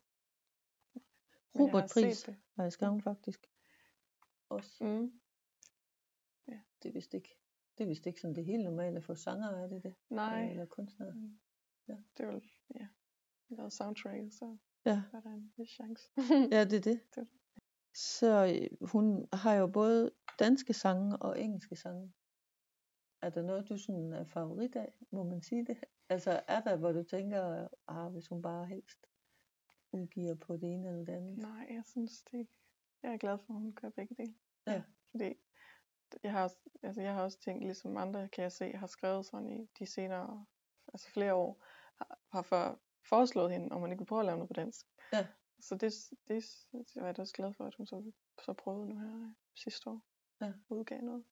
[1.56, 2.36] Har Robert set Pris det.
[2.56, 3.48] har jeg skrevet faktisk.
[4.50, 4.84] Også.
[4.84, 5.20] Mm.
[6.84, 7.38] Det er vist ikke,
[7.78, 9.96] det er vist ikke sådan det helt normale for sanger, er det det?
[10.10, 11.12] Nej, Eller kunstnere.
[11.14, 11.40] Mm.
[11.88, 11.96] Ja.
[12.18, 12.44] det er vel,
[12.76, 12.88] ja,
[13.50, 15.02] lavet soundtracket, så Ja.
[15.14, 16.10] er der en vis chance.
[16.56, 16.86] Ja, det er det.
[17.16, 17.28] Det er det.
[17.94, 22.14] Så øh, hun har jo både danske sange og engelske sange.
[23.26, 24.94] Er der noget, du sådan er favorit af?
[25.12, 25.78] Må man sige det?
[26.10, 29.08] Altså er der, hvor du tænker, ah, hvis hun bare helst
[29.92, 31.38] udgiver på det ene eller det andet?
[31.38, 32.48] Nej, jeg synes det
[33.04, 34.36] Jeg er glad for, at hun gør begge dele.
[34.68, 34.84] Ja.
[35.12, 35.34] Fordi
[36.24, 39.26] jeg har, også, altså jeg har også tænkt, ligesom andre kan jeg se, har skrevet
[39.26, 40.46] sådan i de senere,
[40.94, 41.64] altså flere år,
[41.98, 44.86] har, har for, foreslået hende, om man ikke vil prøve at lave noget på dansk.
[45.14, 45.28] Ja.
[45.60, 45.94] Så det,
[46.28, 48.12] det, det var jeg da også glad for, at hun så,
[48.46, 50.02] så prøvede nu her øh, sidste år.
[50.42, 50.54] Ja.
[50.70, 51.24] Udgav noget.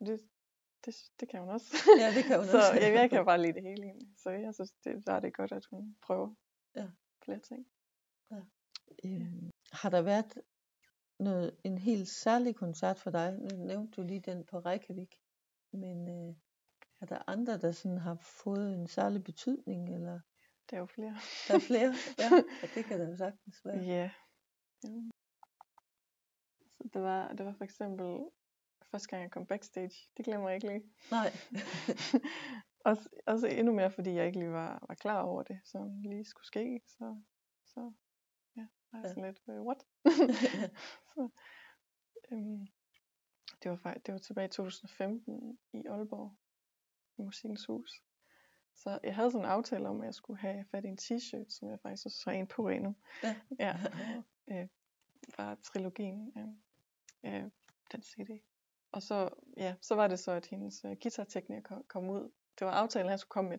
[0.00, 0.20] Og Det,
[0.84, 1.76] det, det kan hun også.
[1.98, 2.72] Ja, det kan hun så også.
[2.80, 4.08] jeg, jeg kan bare lide det hele egentlig.
[4.16, 6.34] Så jeg synes, det, der er det godt, at hun prøver
[6.76, 6.86] Ja.
[7.24, 7.66] flere ting.
[9.04, 10.38] Øhm, har der været
[11.18, 13.32] noget, en helt særlig koncert for dig?
[13.38, 15.20] Nu nævnte du lige den på Reykjavik.
[15.72, 16.34] Men øh,
[17.00, 19.94] er der andre, der sådan har fået en særlig betydning?
[19.94, 20.20] Eller
[20.70, 21.16] Der er jo flere.
[21.48, 21.94] der er flere?
[22.18, 22.28] ja,
[22.62, 23.78] ja, det kan der jo sagtens være.
[23.84, 24.10] Ja.
[24.84, 24.90] ja.
[26.76, 28.06] Så det var, det var for eksempel
[28.90, 29.94] første gang jeg kom backstage.
[30.16, 30.82] Det glemmer jeg ikke lige.
[31.10, 31.30] Nej.
[32.90, 36.24] også, også endnu mere, fordi jeg ikke lige var, var klar over det, som lige
[36.24, 36.80] skulle ske.
[36.86, 37.20] Så,
[37.66, 37.92] så
[38.56, 39.86] ja, var jeg sådan lidt, uh, what?
[41.14, 41.28] så,
[42.32, 42.66] øhm,
[43.62, 46.36] det, var, faktisk- det var tilbage i 2015 i Aalborg,
[47.18, 48.02] i Musikkens Hus.
[48.76, 51.48] Så jeg havde sådan en aftale om, at jeg skulle have fat i en t-shirt,
[51.48, 52.96] som jeg faktisk også har en på endnu.
[53.22, 53.36] Ja.
[53.58, 53.76] ja.
[54.52, 54.68] Øh,
[55.34, 56.46] fra trilogien af
[57.24, 57.50] øh,
[57.92, 58.42] den CD.
[58.92, 62.30] Og så, ja, så var det så, at hendes uh, guitartekniker kom, ud.
[62.58, 63.58] Det var aftalen, at han skulle komme med.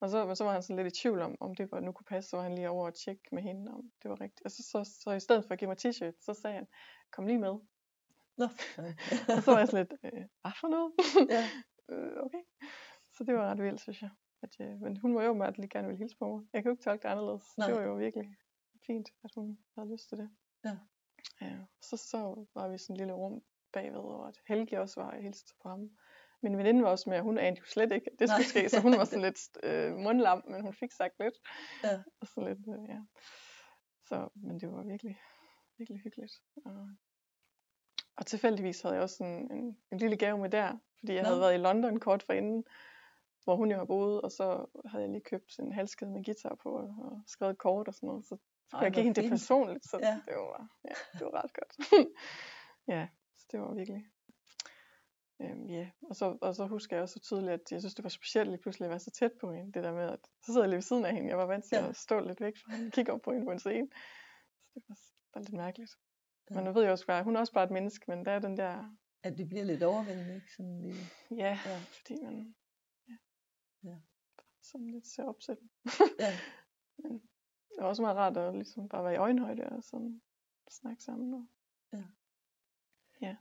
[0.00, 1.92] Og så, men så var han sådan lidt i tvivl om, om det var, nu
[1.92, 4.44] kunne passe, så var han lige over at tjekke med hende, om det var rigtigt.
[4.44, 6.66] Og så, så, så i stedet for at give mig t-shirt, så sagde han,
[7.10, 7.54] kom lige med.
[8.36, 8.44] Nå.
[9.36, 10.92] Og så var jeg sådan lidt, øh, hvad for noget?
[11.36, 11.44] ja.
[11.92, 12.42] øh, okay.
[13.16, 14.10] Så det var ret vildt, synes jeg.
[14.42, 16.46] At, øh, men hun var jo åbenbart lige gerne ville hilse på mig.
[16.52, 17.58] Jeg kan jo ikke tolke det anderledes.
[17.58, 17.66] Nej.
[17.68, 18.36] Det var jo virkelig
[18.86, 20.30] fint, at hun havde lyst til det.
[20.64, 20.76] Ja.
[21.40, 22.18] ja så, så
[22.54, 23.42] var vi i sådan et lille rum
[23.74, 25.90] bagved, og at Helge også var og hilste på ham.
[26.42, 28.48] Min veninde var også med, og hun anede jo slet ikke, at det skulle Nej.
[28.54, 31.34] ske, så hun var sådan lidt øh, mundlam, men hun fik sagt lidt.
[31.84, 32.02] Ja.
[32.20, 33.00] Og sådan lidt, øh, ja.
[34.08, 35.20] Så, men det var virkelig,
[35.78, 36.32] virkelig hyggeligt.
[36.64, 36.88] Og,
[38.16, 41.28] og tilfældigvis havde jeg også en, en, en lille gave med der, fordi jeg Nå.
[41.28, 42.64] havde været i London kort forinden,
[43.44, 46.54] hvor hun jo har boet, og så havde jeg lige købt en halskæde med guitar
[46.62, 48.36] på, og, skrevet et kort og sådan noget, så,
[48.70, 50.20] så jeg give hvor hende det personligt, så Ja.
[50.26, 51.72] det var, ja, det var ret godt.
[52.94, 53.08] ja,
[53.52, 54.06] det var virkelig,
[55.42, 58.02] Øhm, ja, og så, og så husker jeg også så tydeligt, at jeg synes, det
[58.02, 59.72] var specielt lige pludselig at være så tæt på hende.
[59.72, 61.28] Det der med, at så sidder jeg lige ved siden af hende.
[61.28, 61.88] Jeg var vant til Ja.
[61.88, 63.88] at stå lidt væk fra hende og kigge op på hende på en scene.
[64.72, 64.96] Så det var
[65.32, 65.92] bare lidt mærkeligt.
[66.50, 66.54] Ja.
[66.54, 68.38] Men man ved jo også bare, hun er også bare et menneske, men der er
[68.38, 70.52] den der, At det bliver lidt overvældende, ikke?
[70.56, 70.94] Sådan lige.
[71.30, 71.78] ja, Ja.
[71.98, 72.54] fordi man
[73.08, 73.16] ja,
[73.90, 73.96] Ja.
[74.62, 75.56] sådan lidt ser op til.
[76.18, 76.32] Ja.
[77.02, 77.12] Men
[77.68, 80.22] det var også meget rart at ligesom bare være i øjenhøjde og sådan
[80.70, 81.34] snakke sammen.
[81.34, 81.46] Og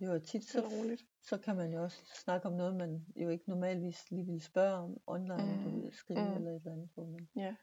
[0.02, 1.06] Jo, og tit så, roligt.
[1.22, 4.74] så kan man jo også snakke om noget, man jo ikke normalvis lige ville spørge
[4.76, 5.64] om online, mm.
[5.64, 6.34] du ved, skrive mm.
[6.36, 7.56] eller et eller andet, Ja,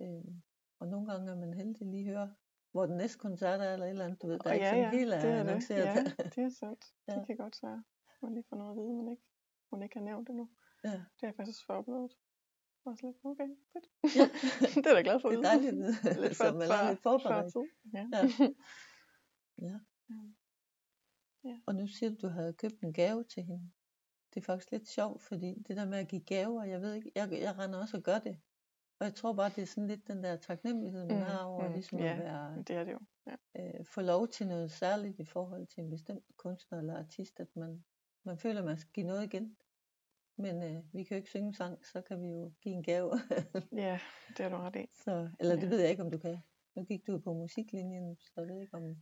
[0.00, 0.42] øhm,
[0.80, 2.34] og nogle gange er man heldig lige at høre,
[2.72, 4.66] hvor den næste koncert er, eller et eller andet, du ved, der og er ikke
[4.66, 5.40] ja, sådan ja, helt det er det.
[5.40, 5.84] annonceret.
[5.84, 6.84] Ja, det er sandt.
[7.08, 7.14] Ja.
[7.14, 7.84] Det kan godt være,
[8.22, 9.22] man lige får noget at vide, man ikke,
[9.70, 10.48] hun ikke har nævnt endnu.
[10.84, 10.88] ja.
[10.92, 12.12] Det har jeg faktisk fået oplevet.
[12.84, 13.86] Og så lidt, okay, fedt.
[14.16, 14.24] Ja.
[14.82, 15.72] det er da glad for at Det er vide.
[15.72, 15.78] dejligt at
[16.14, 17.52] vide, lidt så før, man er lidt forberedt.
[17.52, 17.66] Tid.
[17.94, 18.04] Ja.
[19.66, 19.78] Ja.
[21.48, 21.58] Ja.
[21.66, 23.70] Og nu siger du, du havde købt en gave til hende.
[24.34, 27.12] Det er faktisk lidt sjovt, fordi det der med at give gaver, jeg ved ikke,
[27.14, 28.40] jeg, jeg render også og gør det.
[29.00, 31.68] Og jeg tror bare, det er sådan lidt den der taknemmelighed, man Mm, har over
[31.68, 32.12] mm, ligesom ja.
[32.12, 33.00] at være, det er det jo.
[33.26, 33.36] Ja.
[33.78, 37.56] øh, få lov til noget særligt i forhold til en bestemt kunstner eller artist, at
[37.56, 37.84] man,
[38.24, 39.56] man føler, man skal give noget igen.
[40.38, 43.12] Men øh, vi kan jo ikke synge sang, så kan vi jo give en gave.
[43.84, 44.00] ja,
[44.36, 44.86] det er du ret i.
[44.94, 45.68] så, eller det Ja.
[45.68, 46.38] ved jeg ikke, om du kan.
[46.76, 48.96] Nu gik du på musiklinjen, så jeg ved ikke om...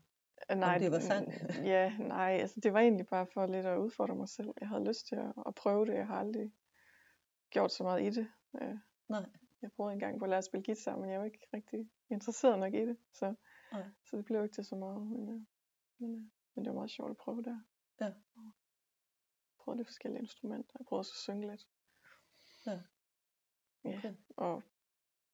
[0.51, 1.27] Øh, Nej, det var sang?
[1.59, 4.55] mm, ja, nej, altså det var egentlig bare for lidt at udfordre mig selv.
[4.61, 5.95] Jeg havde lyst til at, at prøve det.
[5.95, 6.53] Jeg har aldrig
[7.51, 8.29] gjort så meget i det.
[8.63, 9.27] Øh, Nej.
[9.63, 12.59] jeg prøvede engang på at lære at spille guitar, men jeg var ikke rigtig interesseret
[12.59, 12.97] nok i det.
[13.13, 13.35] Så,
[13.73, 13.85] Nej.
[14.05, 15.03] så det blev ikke til så meget.
[15.07, 15.41] Men, øh,
[15.99, 16.23] men, øh,
[16.55, 17.61] men det var meget sjovt at prøve der.
[18.01, 18.07] Ja.
[18.37, 18.53] Og
[19.59, 20.77] prøvede lidt forskellige instrumenter.
[20.79, 21.67] Jeg prøvede også at synge lidt.
[22.67, 22.81] Ja.
[23.85, 24.15] Ja, Okay.
[24.37, 24.63] og,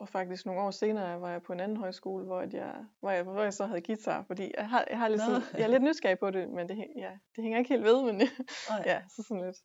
[0.02, 3.10] og faktisk nogle år senere var jeg på en anden højskole, hvor, at jeg, hvor,
[3.10, 5.66] jeg, hvor jeg så havde guitar, fordi jeg har, jeg har lidt sådan, jeg er
[5.66, 8.14] lidt nysgerrig på det, men det, ja, det hænger ikke helt ved, men
[8.70, 8.82] Nej.
[8.86, 9.56] ja, så sådan lidt.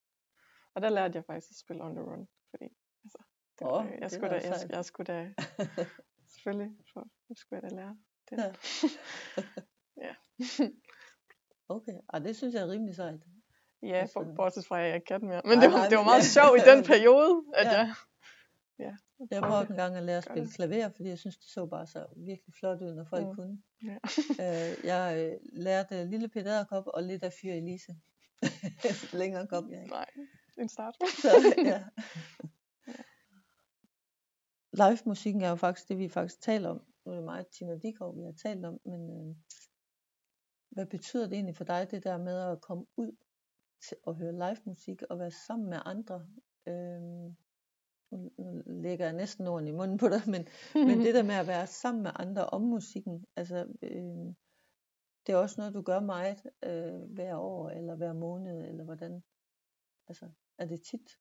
[0.74, 2.66] Og der lærte jeg faktisk at spille on the run, fordi
[3.04, 3.18] altså,
[3.60, 5.34] det, Åh, var, det jeg, skulle da, jeg, jeg skulle da,
[6.34, 7.98] selvfølgelig, for, det skulle jeg da lære.
[8.30, 8.38] Det.
[8.38, 8.54] Ja.
[10.08, 10.14] ja.
[11.70, 13.20] Okay, Ej, det synes jeg er rimelig sejt.
[13.84, 15.42] ja, for, bortset fra, at jeg ikke kan mere.
[15.46, 16.34] Men Nej, det var, det var meget ja.
[16.38, 17.72] sjovt i den periode, at Ja.
[17.72, 17.94] jeg,
[18.80, 18.96] ja,
[19.32, 19.70] Jeg prøvede det.
[19.70, 22.54] en gang at lære at spille klaver, fordi jeg synes, det så bare så virkelig
[22.54, 23.36] flot ud, når folk Mm.
[23.36, 23.62] kunne.
[23.84, 23.98] Ja.
[24.30, 27.96] Øh, jeg øh, lærte Lille Peter Edderkop og lidt af Fyr Elise.
[29.22, 29.92] Længere kom jeg ikke.
[29.94, 30.06] Nej,
[30.58, 30.96] en start.
[31.22, 31.30] Så,
[31.72, 31.84] ja.
[34.74, 36.82] Live-musikken er jo faktisk det, vi faktisk taler om.
[37.06, 39.36] Nu er det meget Tina Dikov, vi har talt om, men øh,
[40.70, 43.12] hvad betyder det egentlig for dig, det der med at komme ud
[43.88, 46.28] til at høre live-musik og være sammen med andre?
[46.68, 47.34] Øh,
[48.12, 48.32] nu,
[48.66, 50.48] lægger jeg næsten orden i munden på dig, men,
[50.88, 54.36] men det der med at være sammen med andre om musikken, altså øh,
[55.28, 59.24] det er også noget, du gør meget øh, hver år, eller hver måned, eller hvordan?
[60.08, 61.20] Altså, er det tit,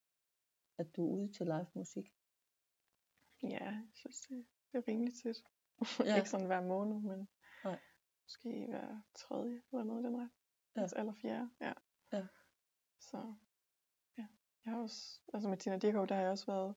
[0.78, 2.14] at du er ude til live musik?
[3.42, 5.44] Ja, jeg synes, det, det er rimelig tit.
[6.06, 6.16] Ja.
[6.16, 7.28] Ikke sådan hver måned, men
[7.64, 7.78] Nej.
[8.22, 10.30] måske hver tredje eller noget i den ret.
[10.76, 10.80] Ja.
[10.80, 11.00] Ja.
[11.00, 11.72] Eller fjerde, ja.
[12.12, 12.26] Ja.
[13.00, 13.34] Så.
[14.66, 16.74] Jeg har også, altså med Tina Dirkov, der har jeg også været,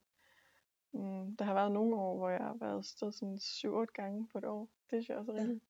[0.93, 4.37] mm, der har været nogle år, hvor jeg har været sted sådan 7-8 gange på
[4.37, 4.69] et år.
[4.89, 5.41] Det synes jeg også er Ja.
[5.41, 5.61] rimelig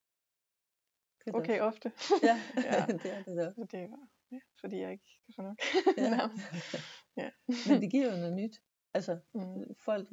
[1.25, 1.91] Det er okay det ofte.
[1.95, 2.13] også.
[2.23, 2.85] Ja, Ja.
[2.93, 3.51] det er det da.
[3.55, 5.57] Så det var, ja, fordi jeg ikke kan få nok.
[5.97, 6.29] Ja.
[7.23, 7.29] Ja.
[7.69, 8.61] Men det giver jo noget nyt.
[8.93, 9.75] Altså, Mm.
[9.75, 10.07] folk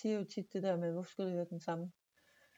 [0.00, 1.92] siger jo tit det der med, hvorfor skulle du høre den samme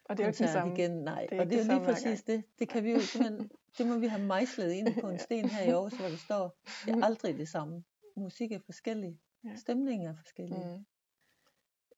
[0.04, 0.74] Og det er jo ikke koncert samme.
[0.74, 0.90] igen?
[0.90, 2.44] Nej, det og det er det jo lige præcis det.
[2.58, 5.62] Det kan vi jo simpelthen, det må vi have mejslet ind på en sten her
[5.64, 7.84] i Aarhus, hvor det står, det er aldrig det samme.
[8.18, 9.20] Musik er forskellig.
[9.44, 9.56] Ja.
[9.56, 10.58] Stemningen er forskellig.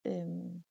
[0.05, 0.11] Mm.
[0.11, 0.63] Øhm,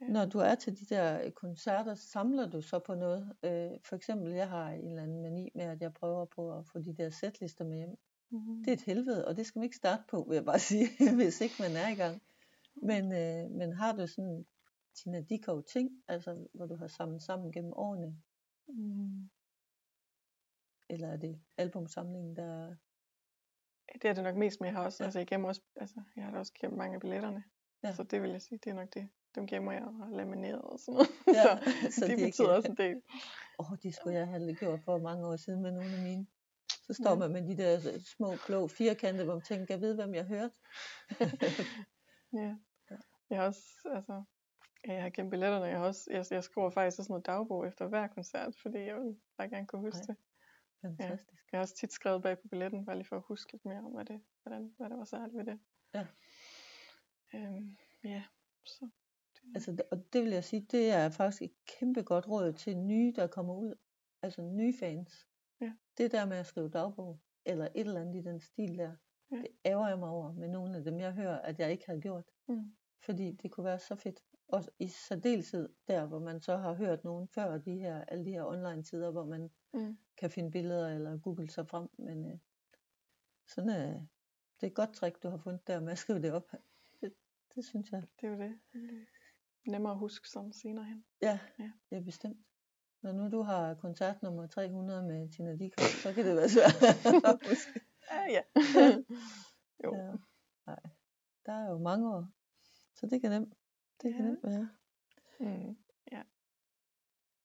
[0.00, 0.06] Ja.
[0.08, 3.36] Når du er til de der øh, koncerter, samler du så på noget?
[3.42, 6.66] Øh, for eksempel, jeg har en eller anden mani med, at jeg prøver på at
[6.66, 7.96] få de der sætlister med hjem.
[8.30, 8.62] Mm.
[8.64, 11.14] Det er et helvede, og det skal man ikke starte på, vil jeg bare sige,
[11.16, 12.22] hvis ikke man er i gang.
[12.74, 14.46] Men, øh, men har du sådan
[14.94, 18.22] Tina Dikov ting, altså hvor du har samlet sammen gennem årene,
[18.68, 19.30] Mm.
[20.88, 22.74] eller er det albumsamlingen, der...
[23.94, 25.04] Det er det nok mest, men jeg har også, Ja.
[25.04, 27.44] altså jeg gemmer også, altså jeg har da også gemt mange af billetterne.
[27.82, 27.94] Ja.
[27.94, 29.08] Så det vil jeg sige, det er nok det.
[29.34, 31.08] Dem gemmer jeg og lamineret og sådan noget.
[31.26, 31.56] Ja,
[31.90, 33.02] så, så så de det ikke- betyder også en del.
[33.58, 36.26] Åh, oh, det skulle jeg have gjort for mange år siden med nogle af mine.
[36.86, 37.16] Så står Ja.
[37.16, 40.24] man med de der øh, små, blå firkante, hvor man tænker, jeg ved, hvem jeg
[40.26, 40.50] har hørt.
[42.32, 42.54] Ja.
[43.30, 43.62] Jeg har også,
[43.94, 44.22] altså,
[44.86, 45.64] jeg har gemt billetterne.
[45.64, 48.78] Jeg, har også, jeg, jeg skriver faktisk også sådan noget dagbog efter hver koncert, fordi
[48.78, 50.06] jeg vil bare gerne kunne huske Ej.
[50.06, 50.16] det.
[50.82, 51.52] Fantastisk.
[51.52, 53.78] Jeg har også tit skrevet bag på billetten, bare lige for at huske lidt mere
[53.78, 55.60] om, hvad, det, hvordan, hvad der var særligt ved det.
[55.94, 56.06] Ja.
[57.34, 58.24] Øhm, ja,
[58.64, 58.88] så.
[59.54, 62.76] Altså, det- og det vil jeg sige, det er faktisk et kæmpe godt råd til
[62.76, 63.74] nye, der kommer ud.
[64.22, 65.26] Altså nye fans.
[65.60, 65.72] Ja.
[65.98, 68.96] Det der med at skrive dagbog, eller et eller andet i den stil der,
[69.30, 69.36] Ja.
[69.36, 72.00] det ærger jeg mig over med nogle af dem, jeg hører, at jeg ikke havde
[72.00, 72.24] gjort.
[72.48, 72.76] Mm.
[73.04, 74.24] Fordi det kunne være så fedt.
[74.48, 78.30] Og i særdeleshed der, hvor man så har hørt nogen før de her, alle de
[78.30, 79.98] her online tider, hvor man Mm.
[80.16, 81.88] kan finde billeder eller google sig frem.
[81.98, 82.38] Men øh,
[83.46, 83.94] sådan øh,
[84.60, 86.52] det er et godt trick, du har fundet der med at skrive det op.
[87.00, 87.14] Det,
[87.54, 88.02] det synes jeg.
[88.20, 88.58] Det er jo det.
[88.72, 88.90] Det
[89.66, 91.04] er Nemmere at huske sådan senere hen.
[91.22, 91.72] Ja, Ja.
[91.90, 92.38] ja bestemt.
[93.02, 96.82] Når nu du har koncert nummer 300 med Tina Dikov, så kan det være svært
[97.24, 97.80] at huske.
[98.10, 98.42] Ja, ja.
[99.84, 99.94] jo.
[99.96, 100.12] Ja.
[100.66, 100.80] Nej,
[101.46, 102.28] der er jo mange år,
[102.94, 103.54] så det kan nemt,
[104.02, 104.30] det kan Ja.
[104.30, 104.68] nemt være.
[105.40, 105.76] Mm.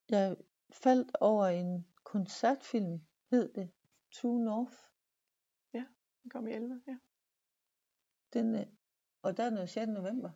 [0.10, 0.38] Jeg
[0.72, 3.72] faldt over en koncertfilm, hed det,
[4.12, 4.78] True North.
[6.24, 6.98] Den kom i 11, ja.
[8.34, 8.66] Den, øh,
[9.22, 9.88] og der er noget 6.
[9.88, 10.32] november.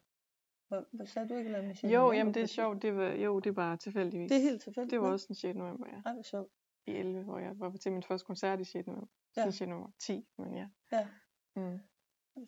[0.67, 1.83] Hvad, hvad sagde du ikke, eller 6.
[1.83, 2.81] Jo, november jamen det er sjovt.
[2.81, 4.29] Det var, jo, det var tilfældigvis.
[4.31, 4.91] Det er helt tilfældigt.
[4.91, 5.57] det var også den 6.
[5.57, 6.01] november, ja.
[6.05, 6.51] Ej, hvor sjovt.
[6.87, 8.87] I 11, hvor jeg var til min første koncert i 6.
[8.87, 9.07] november.
[9.37, 9.41] Ja.
[9.45, 9.51] Ja.
[9.51, 9.69] 6.
[9.69, 10.69] november 10, men ja.
[10.91, 11.07] Ja.
[11.55, 11.79] Mm.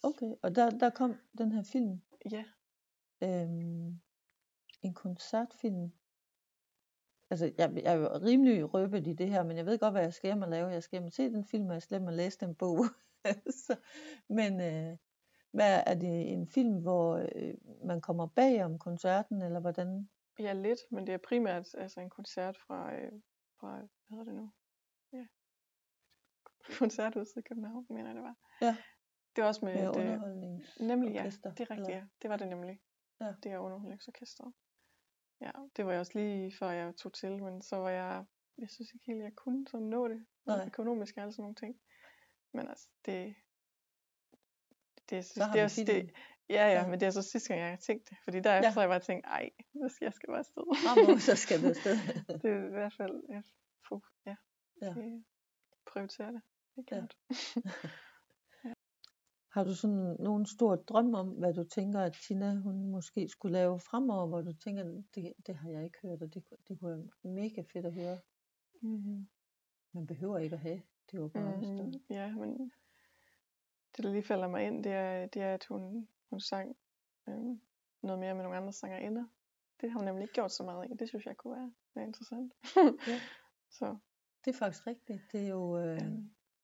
[0.03, 2.01] Okay, og der, der kom den her film,
[2.31, 2.43] Ja.
[3.23, 3.99] øhm,
[4.81, 5.91] en koncertfilm.
[7.29, 10.01] Altså, jeg, jeg er jo rimelig røbet i det her, men jeg ved godt, hvad
[10.01, 10.67] jeg skal hjem og lave.
[10.67, 12.85] Jeg skal hjem og se den film, og jeg skal hjem og læse den bog.
[13.65, 13.75] så,
[14.29, 14.97] men øh,
[15.51, 17.53] hvad er det en film, hvor øh,
[17.85, 20.09] man kommer bag om koncerten, eller hvordan?
[20.39, 23.11] Ja, lidt, men det er primært altså en koncert fra, øh,
[23.59, 24.51] fra hvad hedder det nu?
[25.13, 25.25] Ja.
[26.79, 28.35] Koncerthuset i København, mener jeg det var.
[28.61, 28.77] Ja.
[29.35, 31.89] Det var også med, Med et, øh, Nemlig ja, det er rigtigt, eller?
[31.89, 32.03] ja.
[32.21, 32.79] Det var det nemlig.
[33.21, 33.33] Ja.
[33.43, 34.53] Det er underholdningsorkestret.
[35.41, 38.25] Ja, det var jeg også lige før jeg tog til, men så var jeg,
[38.57, 40.25] jeg synes ikke helt, jeg kunne sådan nå det.
[40.45, 40.65] Nej.
[40.65, 41.79] Økonomisk og alle sådan nogle ting.
[42.53, 43.35] Men altså, det,
[45.09, 46.11] det, jeg synes, det, er også, det,
[46.49, 48.17] ja, ja, men det er så sidste gang, jeg har tænkt det.
[48.23, 48.79] Fordi derefter ja.
[48.79, 49.49] jeg bare tænkt, ej,
[50.01, 50.63] jeg skal bare afsted.
[50.85, 51.97] Bravo, så skal du afsted.
[52.41, 53.41] det er i hvert fald, ja,
[54.25, 54.35] ja,
[54.81, 54.93] ja.
[55.85, 56.41] prioritere det.
[56.75, 57.71] Det er ja.
[59.59, 63.53] Har du sådan nogen stor drøm om, hvad du tænker, at Tina hun måske skulle
[63.53, 64.83] lave fremover, hvor du tænker,
[65.15, 68.19] det, det har jeg ikke hørt, og det, det kunne være mega fedt at høre.
[68.81, 69.27] Mm-hmm.
[69.93, 70.81] Man behøver ikke at have.
[71.11, 71.93] Det var bare mm-hmm.
[72.09, 72.71] Ja, men
[73.97, 76.77] det der lige falder mig ind, det er, det er at hun, hun sang
[77.29, 77.61] øhm,
[78.01, 79.25] noget mere med nogle andre sanger ender.
[79.81, 80.93] Det har hun nemlig ikke gjort så meget i.
[80.93, 82.53] Det synes jeg kunne være, være interessant.
[83.07, 83.19] ja.
[83.79, 83.97] Så.
[84.45, 85.21] Det er faktisk rigtigt.
[85.31, 85.77] Det er jo...
[85.77, 86.09] Øh, ja,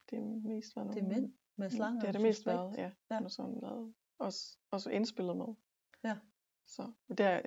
[0.10, 1.02] det er mest været nogle...
[1.02, 2.00] Det er mænd med slanger.
[2.00, 2.92] Det er det mest været, ja.
[3.12, 3.20] ja.
[3.20, 5.56] Hun sådan lavet, også, også indspillet med.
[6.04, 6.18] Ja.
[6.66, 7.42] Så det, er,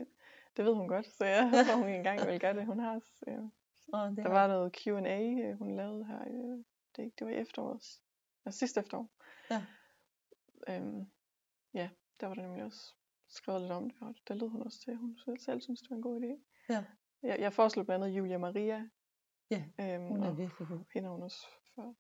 [0.57, 2.67] det ved hun godt, så jeg håber, hun engang vil gøre det.
[2.67, 3.39] Hun har ja.
[3.93, 6.25] oh, det Der var noget Q&A, øh, hun lavede her.
[6.97, 8.01] Det, det var i efteråret.
[8.47, 9.11] Ja, sidste efterår.
[9.51, 9.65] Ja.
[10.69, 11.11] Øhm,
[11.75, 11.91] ja,
[12.21, 12.95] der var det nemlig også
[13.29, 15.97] skrevet lidt om det, og der lød hun også til, hun selv synes, det var
[15.97, 16.45] en god idé.
[16.69, 16.85] Ja.
[17.23, 18.89] Jeg, jeg foreslog blandt andet Julia Maria.
[19.51, 20.85] Ja, øhm, hun er virkelig god.
[20.95, 21.95] Hende hun også for,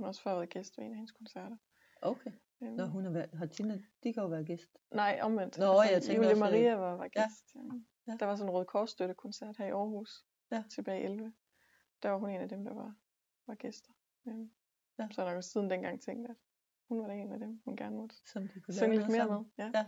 [0.00, 1.56] hun har også før været gæst ved en af hendes koncerter.
[2.02, 2.32] Okay.
[2.62, 2.72] Øhm.
[2.72, 4.78] Nå, hun har, været, har Tina, de kan jo være gæst.
[4.94, 5.58] Nej, omvendt.
[5.58, 7.54] Nå, altså, jeg tænker Julia også, Maria var, var gæst.
[7.54, 7.60] Ja.
[8.06, 8.16] Ja.
[8.20, 10.24] Der var sådan en Røde Kors koncert her i Aarhus.
[10.50, 10.64] Ja.
[10.70, 11.32] Tilbage i 11.
[12.02, 12.94] Der var hun en af dem, der var,
[13.46, 13.92] var gæster.
[14.28, 14.50] Øhm.
[14.98, 15.08] Ja.
[15.10, 16.36] Så har jeg jo siden dengang tænkt, at
[16.88, 19.50] hun var en af dem, hun gerne måtte Som de kunne synge lidt mere sammen.
[19.56, 19.64] med.
[19.64, 19.70] Ja.
[19.78, 19.86] ja.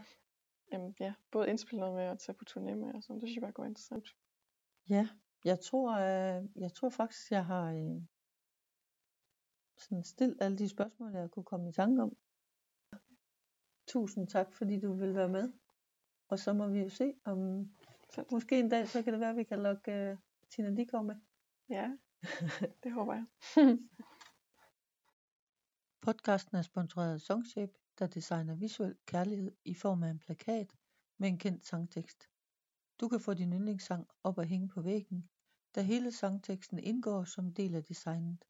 [0.73, 3.21] Jamen, ja, både indspille noget med og tage på turné med og sådan.
[3.21, 4.09] Det synes jeg bare går interessant.
[4.89, 5.09] Ja,
[5.45, 8.03] jeg tror, øh, jeg tror faktisk, jeg har øh,
[9.83, 12.17] sådan stillet alle de spørgsmål, jeg kunne komme i tanke om.
[13.87, 15.53] Tusind tak, fordi du vil være med.
[16.29, 17.71] Og så må vi jo se, om
[18.11, 18.27] Selv.
[18.31, 20.19] måske en dag, så kan det være, at vi kan lukke uh,
[20.51, 21.17] Tina Dikov med.
[21.69, 21.91] Ja,
[22.83, 23.27] det håber jeg.
[26.07, 30.77] Podcasten er sponsoreret af Songshape, der designer visuel kærlighed i form af en plakat
[31.19, 32.29] med en kendt sangtekst.
[33.01, 35.31] Du kan få din yndlingssang op og hænge på væggen,
[35.75, 38.45] da hele sangteksten indgår som del af designet.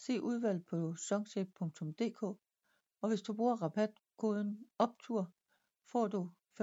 [0.00, 2.22] Se udvalget på songshape.dk
[3.00, 5.30] og hvis du bruger rabatkoden OPTUR
[5.90, 6.30] får du
[6.60, 6.62] 15%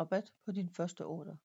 [0.00, 1.36] rabat på din første order.